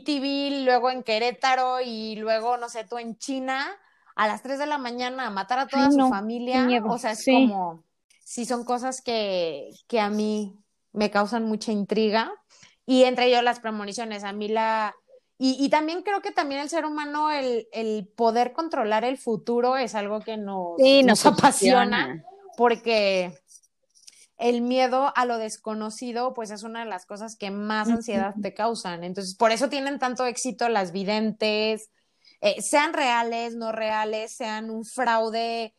[0.03, 3.67] TV, luego en Querétaro y luego, no sé, tú en China,
[4.15, 7.25] a las 3 de la mañana a matar a toda su familia, o sea, es
[7.25, 7.83] como,
[8.23, 10.64] sí son cosas que, que a mí
[10.95, 12.31] me causan mucha intriga
[12.85, 14.23] y entre ellos las premoniciones.
[14.23, 14.95] A mí la...
[15.37, 19.93] Y, también creo que también el ser humano, el, el, poder controlar el futuro es
[19.93, 22.23] algo que nos, nos, apasiona
[22.55, 23.37] porque
[24.37, 28.53] el miedo a lo desconocido, pues es una de las cosas que más ansiedad te
[28.53, 29.03] causan.
[29.03, 31.89] Entonces, por eso tienen tanto éxito las videntes,
[32.41, 35.73] eh, sean reales, no reales, sean un fraude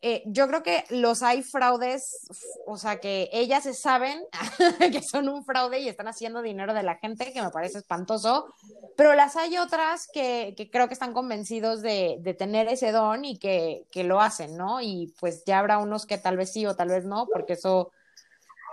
[0.00, 2.28] eh, yo creo que los hay fraudes,
[2.66, 4.22] o sea, que ellas se saben
[4.92, 8.54] que son un fraude y están haciendo dinero de la gente, que me parece espantoso,
[8.96, 13.86] pero las hay otras que, creo que están convencidos de, tener ese don y que,
[14.04, 14.80] lo hacen, ¿no?
[14.80, 17.90] Y pues ya habrá unos que tal vez sí o tal vez no, porque eso,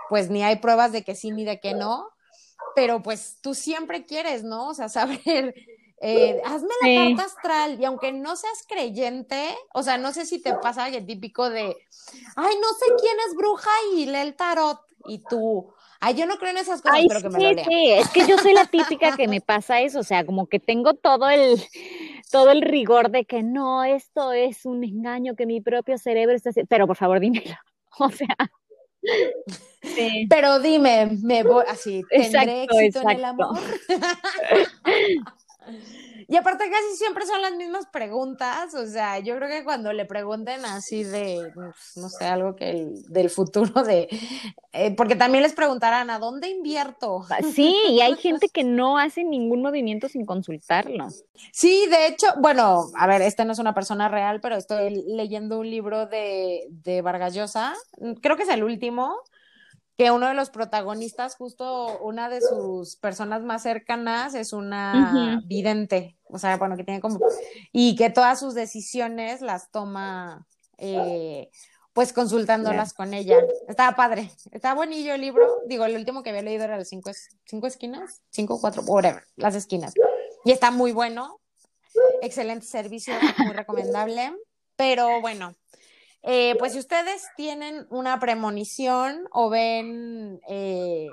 [0.08, 2.08] pues ni hay pruebas de que sí ni de que no,
[2.76, 4.68] pero pues tú siempre quieres, ¿no?
[4.68, 5.54] O sea, saber
[5.98, 10.42] eh, hazme la carta astral y aunque no seas creyente, o sea, no sé si
[10.42, 11.64] te pasa el típico de,
[12.36, 16.36] ay, no sé quién es bruja y lee el tarot y tú, ay, yo no
[16.36, 17.64] creo en esas cosas, pero que me lo lea.
[17.64, 20.60] Sí, es que yo soy la típica que me pasa eso, o sea, como que
[20.60, 21.62] tengo todo el,
[22.30, 26.50] todo el rigor de que no, esto es un engaño que mi propio cerebro está
[26.50, 27.56] haciendo, pero por favor dímelo,
[27.98, 28.36] o sea,
[30.28, 33.58] Pero dime, me voy así, ¿tendré éxito en el amor?
[36.28, 40.06] Y aparte casi siempre son las mismas preguntas, o sea, yo creo que cuando le
[40.06, 44.08] pregunten así de, pues, no sé, algo que el, del futuro de,
[44.72, 47.24] eh, porque también les preguntarán, ¿a dónde invierto?
[47.30, 51.06] Ah, sí, y hay gente que no hace ningún movimiento sin consultarlo.
[51.52, 55.60] Sí, de hecho, bueno, a ver, esta no es una persona real, pero estoy leyendo
[55.60, 57.74] un libro de, de Vargas Llosa,
[58.20, 59.14] creo que es el último,
[59.96, 66.18] que uno de los protagonistas, justo una de sus personas más cercanas, es una vidente,
[66.24, 67.18] o sea, bueno, que tiene como,
[67.72, 70.46] y que todas sus decisiones las toma,
[70.76, 71.50] eh,
[71.94, 73.38] pues consultándolas con ella.
[73.68, 77.10] Estaba padre, estaba buenillo el libro, digo, el último que había leído era de cinco,
[77.46, 79.94] cinco esquinas, cinco, cuatro, whatever, las esquinas,
[80.44, 81.40] y está muy bueno,
[82.20, 84.30] excelente servicio, muy recomendable,
[84.76, 85.54] pero bueno,
[86.28, 91.06] eh, pues si ustedes tienen una premonición o ven, eh,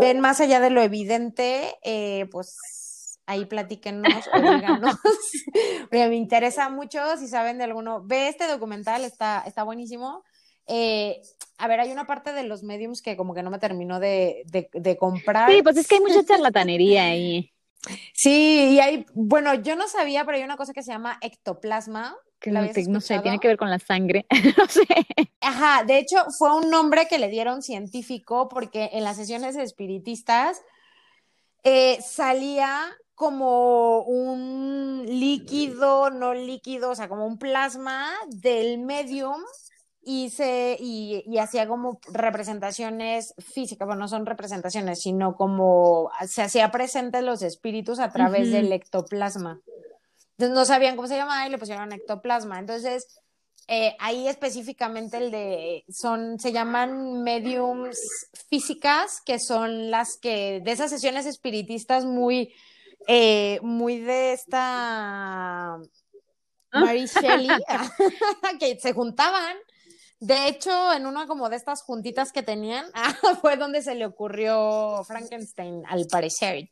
[0.00, 4.96] ven más allá de lo evidente, eh, pues ahí platíquenos o díganos.
[5.92, 8.02] me interesa mucho si saben de alguno.
[8.04, 10.24] Ve este documental, está, está buenísimo.
[10.66, 14.42] a ver, hay una parte de los mediums que como que no me terminó de,
[14.46, 15.48] de comprar.
[15.48, 17.52] Sí, pues es que hay mucha charlatanería ahí.
[18.12, 22.16] Sí, y hay, bueno, yo no sabía, pero hay una cosa que se llama ectoplasma,
[22.40, 24.26] que no, sé, tiene que ver con la sangre,
[24.56, 24.86] no sé.
[25.40, 30.60] Ajá, de hecho fue un nombre que le dieron científico porque en las sesiones espiritistas
[31.62, 39.42] eh, salía como un líquido, no líquido, o sea, como un plasma del medium
[40.02, 46.40] y se y, y, hacía como representaciones físicas, bueno, no son representaciones, sino como se
[46.40, 49.60] hacía presente los espíritus a través del ectoplasma.
[50.40, 52.58] Entonces no sabían cómo se llamaba y le pusieron ectoplasma.
[52.58, 53.06] Entonces,
[53.68, 58.00] eh, ahí específicamente el de, son, se llaman mediums
[58.48, 62.54] físicas, que son las que, de esas sesiones espiritistas muy,
[63.06, 65.80] eh, muy de esta ah.
[66.72, 67.50] Mary Shelley,
[68.58, 69.58] que se juntaban.
[70.20, 72.86] De hecho, en una como de estas juntitas que tenían,
[73.42, 76.70] fue donde se le ocurrió Frankenstein, al parecer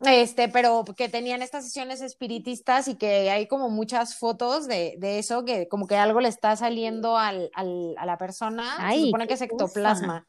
[0.00, 5.18] este, pero que tenían estas sesiones espiritistas y que hay como muchas fotos de, de
[5.18, 9.26] eso, que como que algo le está saliendo al, al, a la persona, se supone
[9.26, 10.26] que es ectoplasma.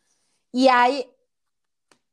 [0.51, 1.05] Y hay,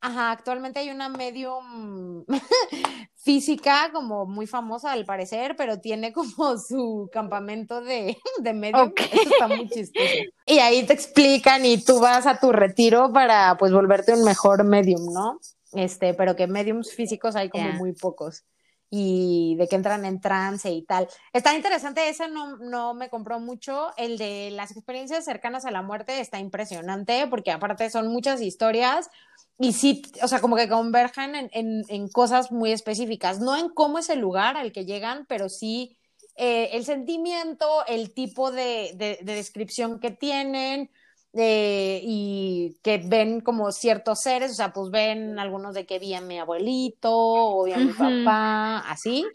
[0.01, 2.27] ajá, actualmente hay una medium
[3.17, 6.27] física como muy famosa al parecer, pero tiene como
[6.59, 10.07] su campamento de, de medium, eso está muy chistoso.
[10.45, 14.63] Y ahí te explican y tú vas a tu retiro para pues volverte un mejor
[14.65, 15.41] medium, ¿no?
[15.77, 18.45] Este, pero que mediums físicos hay como muy pocos.
[18.89, 21.09] Y de que entran en trance y tal.
[21.33, 25.83] Está interesante, ese no, no me compró mucho, el de las experiencias cercanas a la
[25.83, 29.11] muerte está impresionante porque aparte son muchas historias
[29.59, 33.71] y sí, o sea, como que convergen en, en, en cosas muy específicas, no en
[33.71, 35.99] cómo es el lugar al que llegan, pero sí
[36.37, 40.91] eh, el sentimiento, el tipo de, de, de descripción que tienen,
[41.37, 46.15] eh, y que ven como ciertos seres, o sea, pues ven algunos de que vi
[46.15, 49.27] a mi abuelito o vi a mi papá, así,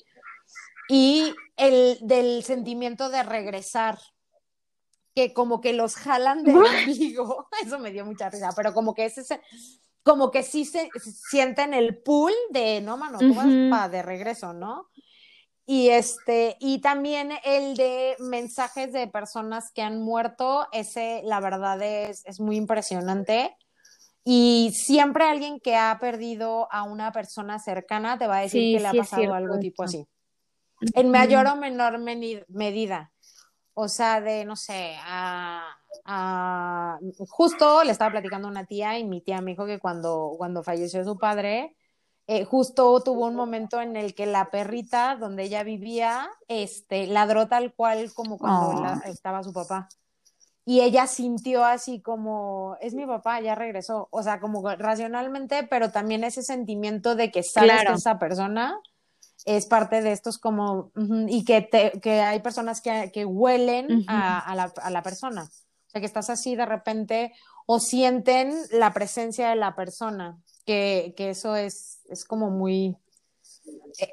[0.90, 4.00] y el del sentimiento de regresar,
[5.14, 9.06] que como que los jalan de ombligo, eso me dio mucha risa, pero como que
[9.06, 9.42] es ese,
[10.04, 10.90] como que sí se,
[11.30, 14.90] sienten el pull de, no, mano, tú vas para de regreso, ¿no?
[15.72, 21.82] Y este, y también el de mensajes de personas que han muerto, ese la verdad
[21.82, 23.56] es, es muy impresionante.
[24.26, 28.82] Y siempre alguien que ha perdido a una persona cercana te va a decir que
[28.82, 30.06] le ha pasado algo tipo así.
[30.94, 32.00] En mayor o menor
[32.50, 33.14] medida.
[33.74, 35.74] O sea, de, no sé, a,
[36.04, 37.00] a,
[37.30, 40.64] justo le estaba platicando a una tía y mi tía me dijo que cuando, cuando
[40.64, 41.78] falleció su padre,
[42.34, 47.50] eh, justo tuvo un momento en el que la perrita donde ella vivía, este, ladró
[47.50, 49.02] tal cual como cuando oh.
[49.04, 49.90] estaba su papá.
[50.64, 54.08] Y ella sintió así como, es mi papá, ya regresó.
[54.12, 58.80] O sea, como racionalmente, pero también ese sentimiento de que sabes que esa persona
[59.44, 60.94] es parte de estos como,
[61.28, 65.44] y que, que hay personas que, que huelen a, a, la, a la persona.
[65.44, 67.34] O sea, que estás así de repente
[67.66, 72.98] o sienten la presencia de la persona que, que eso es, es como muy,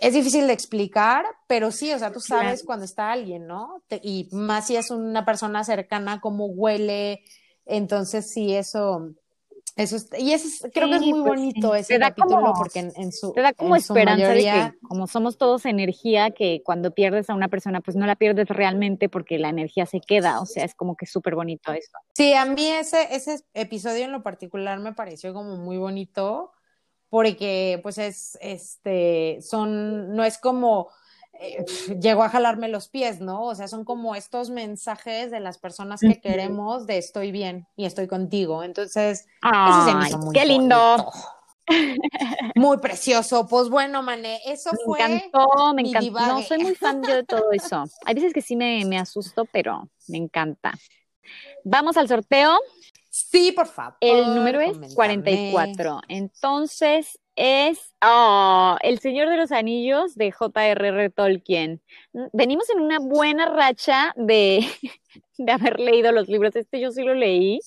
[0.01, 3.83] es difícil de explicar, pero sí, o sea, tú sabes cuando está alguien, ¿no?
[4.03, 7.23] y más si es una persona cercana, cómo huele,
[7.65, 9.15] entonces sí, eso,
[9.78, 13.42] Eso y eso creo que es muy pues bonito ese capítulo porque en, su te
[13.42, 17.80] da como esperanza de que como somos todos energía que cuando pierdes a una persona
[17.80, 21.06] pues no la pierdes realmente porque la energía se queda, o sea, es como que
[21.06, 21.92] súper bonito eso.
[22.16, 26.50] Sí, a mí ese ese episodio en lo particular me pareció como muy bonito
[27.09, 30.88] porque pues es este son no es como
[31.40, 31.65] eh,
[32.01, 33.44] llegó a jalarme los pies, ¿no?
[33.44, 37.85] O sea, son como estos mensajes de las personas que queremos de estoy bien y
[37.85, 38.62] estoy contigo.
[38.62, 41.10] Entonces, Ay, qué lindo.
[42.55, 43.47] Muy precioso.
[43.47, 44.98] Pues bueno, Mané, eso fue.
[45.06, 46.27] Me encantó, me encantó.
[46.27, 47.85] No soy muy fan de todo eso.
[48.06, 50.73] Hay veces que sí me, me asusto, pero me encanta.
[51.65, 52.59] Vamos al sorteo.
[53.10, 53.97] Sí, por favor.
[54.01, 56.02] El número es 44.
[56.09, 61.10] Entonces, es oh, El Señor de los Anillos de J.R.R.
[61.10, 61.81] Tolkien.
[62.32, 64.66] Venimos en una buena racha de,
[65.39, 66.56] de, haber leído los libros.
[66.56, 67.60] Este yo sí lo leí.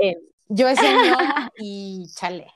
[0.00, 0.16] Eh,
[0.48, 1.16] yo ese no
[1.58, 2.48] y chale.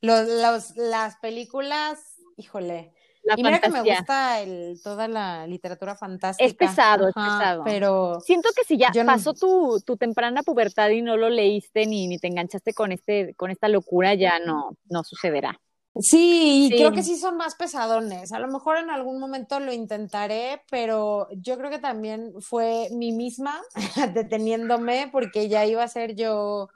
[0.00, 2.92] Los, los, las películas, híjole,
[3.36, 6.46] y mira que me gusta el, toda la literatura fantástica.
[6.46, 7.64] Es pesado, es pesado.
[7.64, 8.20] Pero.
[8.20, 12.18] Siento que si ya pasó tu, tu, temprana pubertad y no lo leíste ni, ni
[12.18, 15.60] te enganchaste con este, con esta locura, ya no, no sucederá.
[16.00, 18.32] Sí, creo que sí son más pesadones.
[18.32, 23.12] A lo mejor en algún momento lo intentaré, pero yo creo que también fue mi
[23.12, 23.62] misma
[24.14, 26.68] deteniéndome porque ya iba a ser yo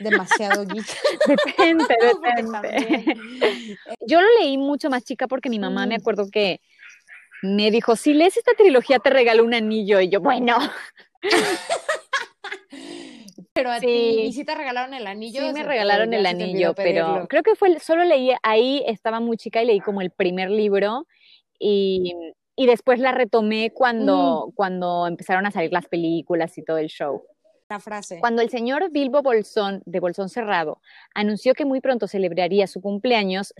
[0.00, 0.86] demasiado geek.
[1.26, 1.96] Depende,
[2.26, 3.06] depende.
[4.06, 6.60] yo lo leí mucho más chica porque mi mamá me acuerdo que
[7.42, 10.58] me dijo, si lees esta trilogía te regalo un anillo y yo, bueno.
[13.58, 15.40] Pero a ti, ¿y si te regalaron el anillo?
[15.40, 19.60] Sí, me regalaron el anillo, pero creo que fue, solo leí, ahí estaba muy chica
[19.60, 21.08] y leí como el primer libro
[21.58, 22.14] y,
[22.54, 24.54] y después la retomé cuando, mm.
[24.54, 27.24] cuando empezaron a salir las películas y todo el show.
[27.68, 28.20] La frase.
[28.20, 30.80] Cuando el señor Bilbo Bolsón, de Bolsón Cerrado,
[31.12, 33.52] anunció que muy pronto celebraría su cumpleaños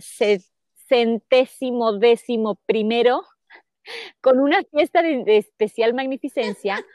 [0.87, 3.23] centésimo décimo primero,
[4.21, 6.85] con una fiesta de especial magnificencia,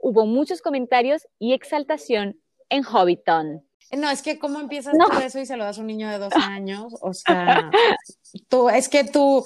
[0.00, 2.38] hubo muchos comentarios y exaltación
[2.72, 3.64] en Hobbiton.
[3.92, 5.06] No, es que cómo empiezas no.
[5.20, 7.70] eso y se lo das a un niño de 12 años, o sea,
[8.48, 9.44] tú, es que tú,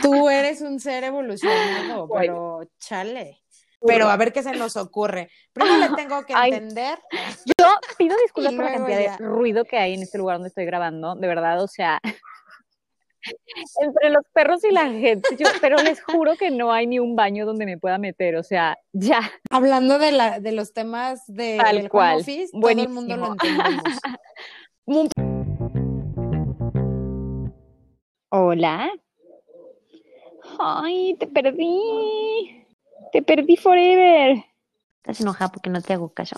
[0.00, 3.38] tú eres un ser evolucionado, pero chale.
[3.84, 5.28] Pero a ver qué se nos ocurre.
[5.52, 6.98] Primero le tengo que entender.
[7.58, 7.66] Yo
[7.98, 11.16] pido disculpas por la cantidad de ruido que hay en este lugar donde estoy grabando,
[11.16, 12.00] de verdad, o sea,
[13.80, 15.28] entre los perros y la gente,
[15.60, 18.78] pero les juro que no hay ni un baño donde me pueda meter, o sea,
[18.92, 19.20] ya.
[19.50, 22.20] Hablando de, la, de los temas de, Tal del cual.
[22.20, 23.82] office, todo el mundo lo entendemos.
[28.30, 28.90] Hola.
[30.58, 32.64] Ay, te perdí.
[33.12, 34.44] Te perdí forever.
[34.96, 36.36] Estás enojada porque no te hago caso.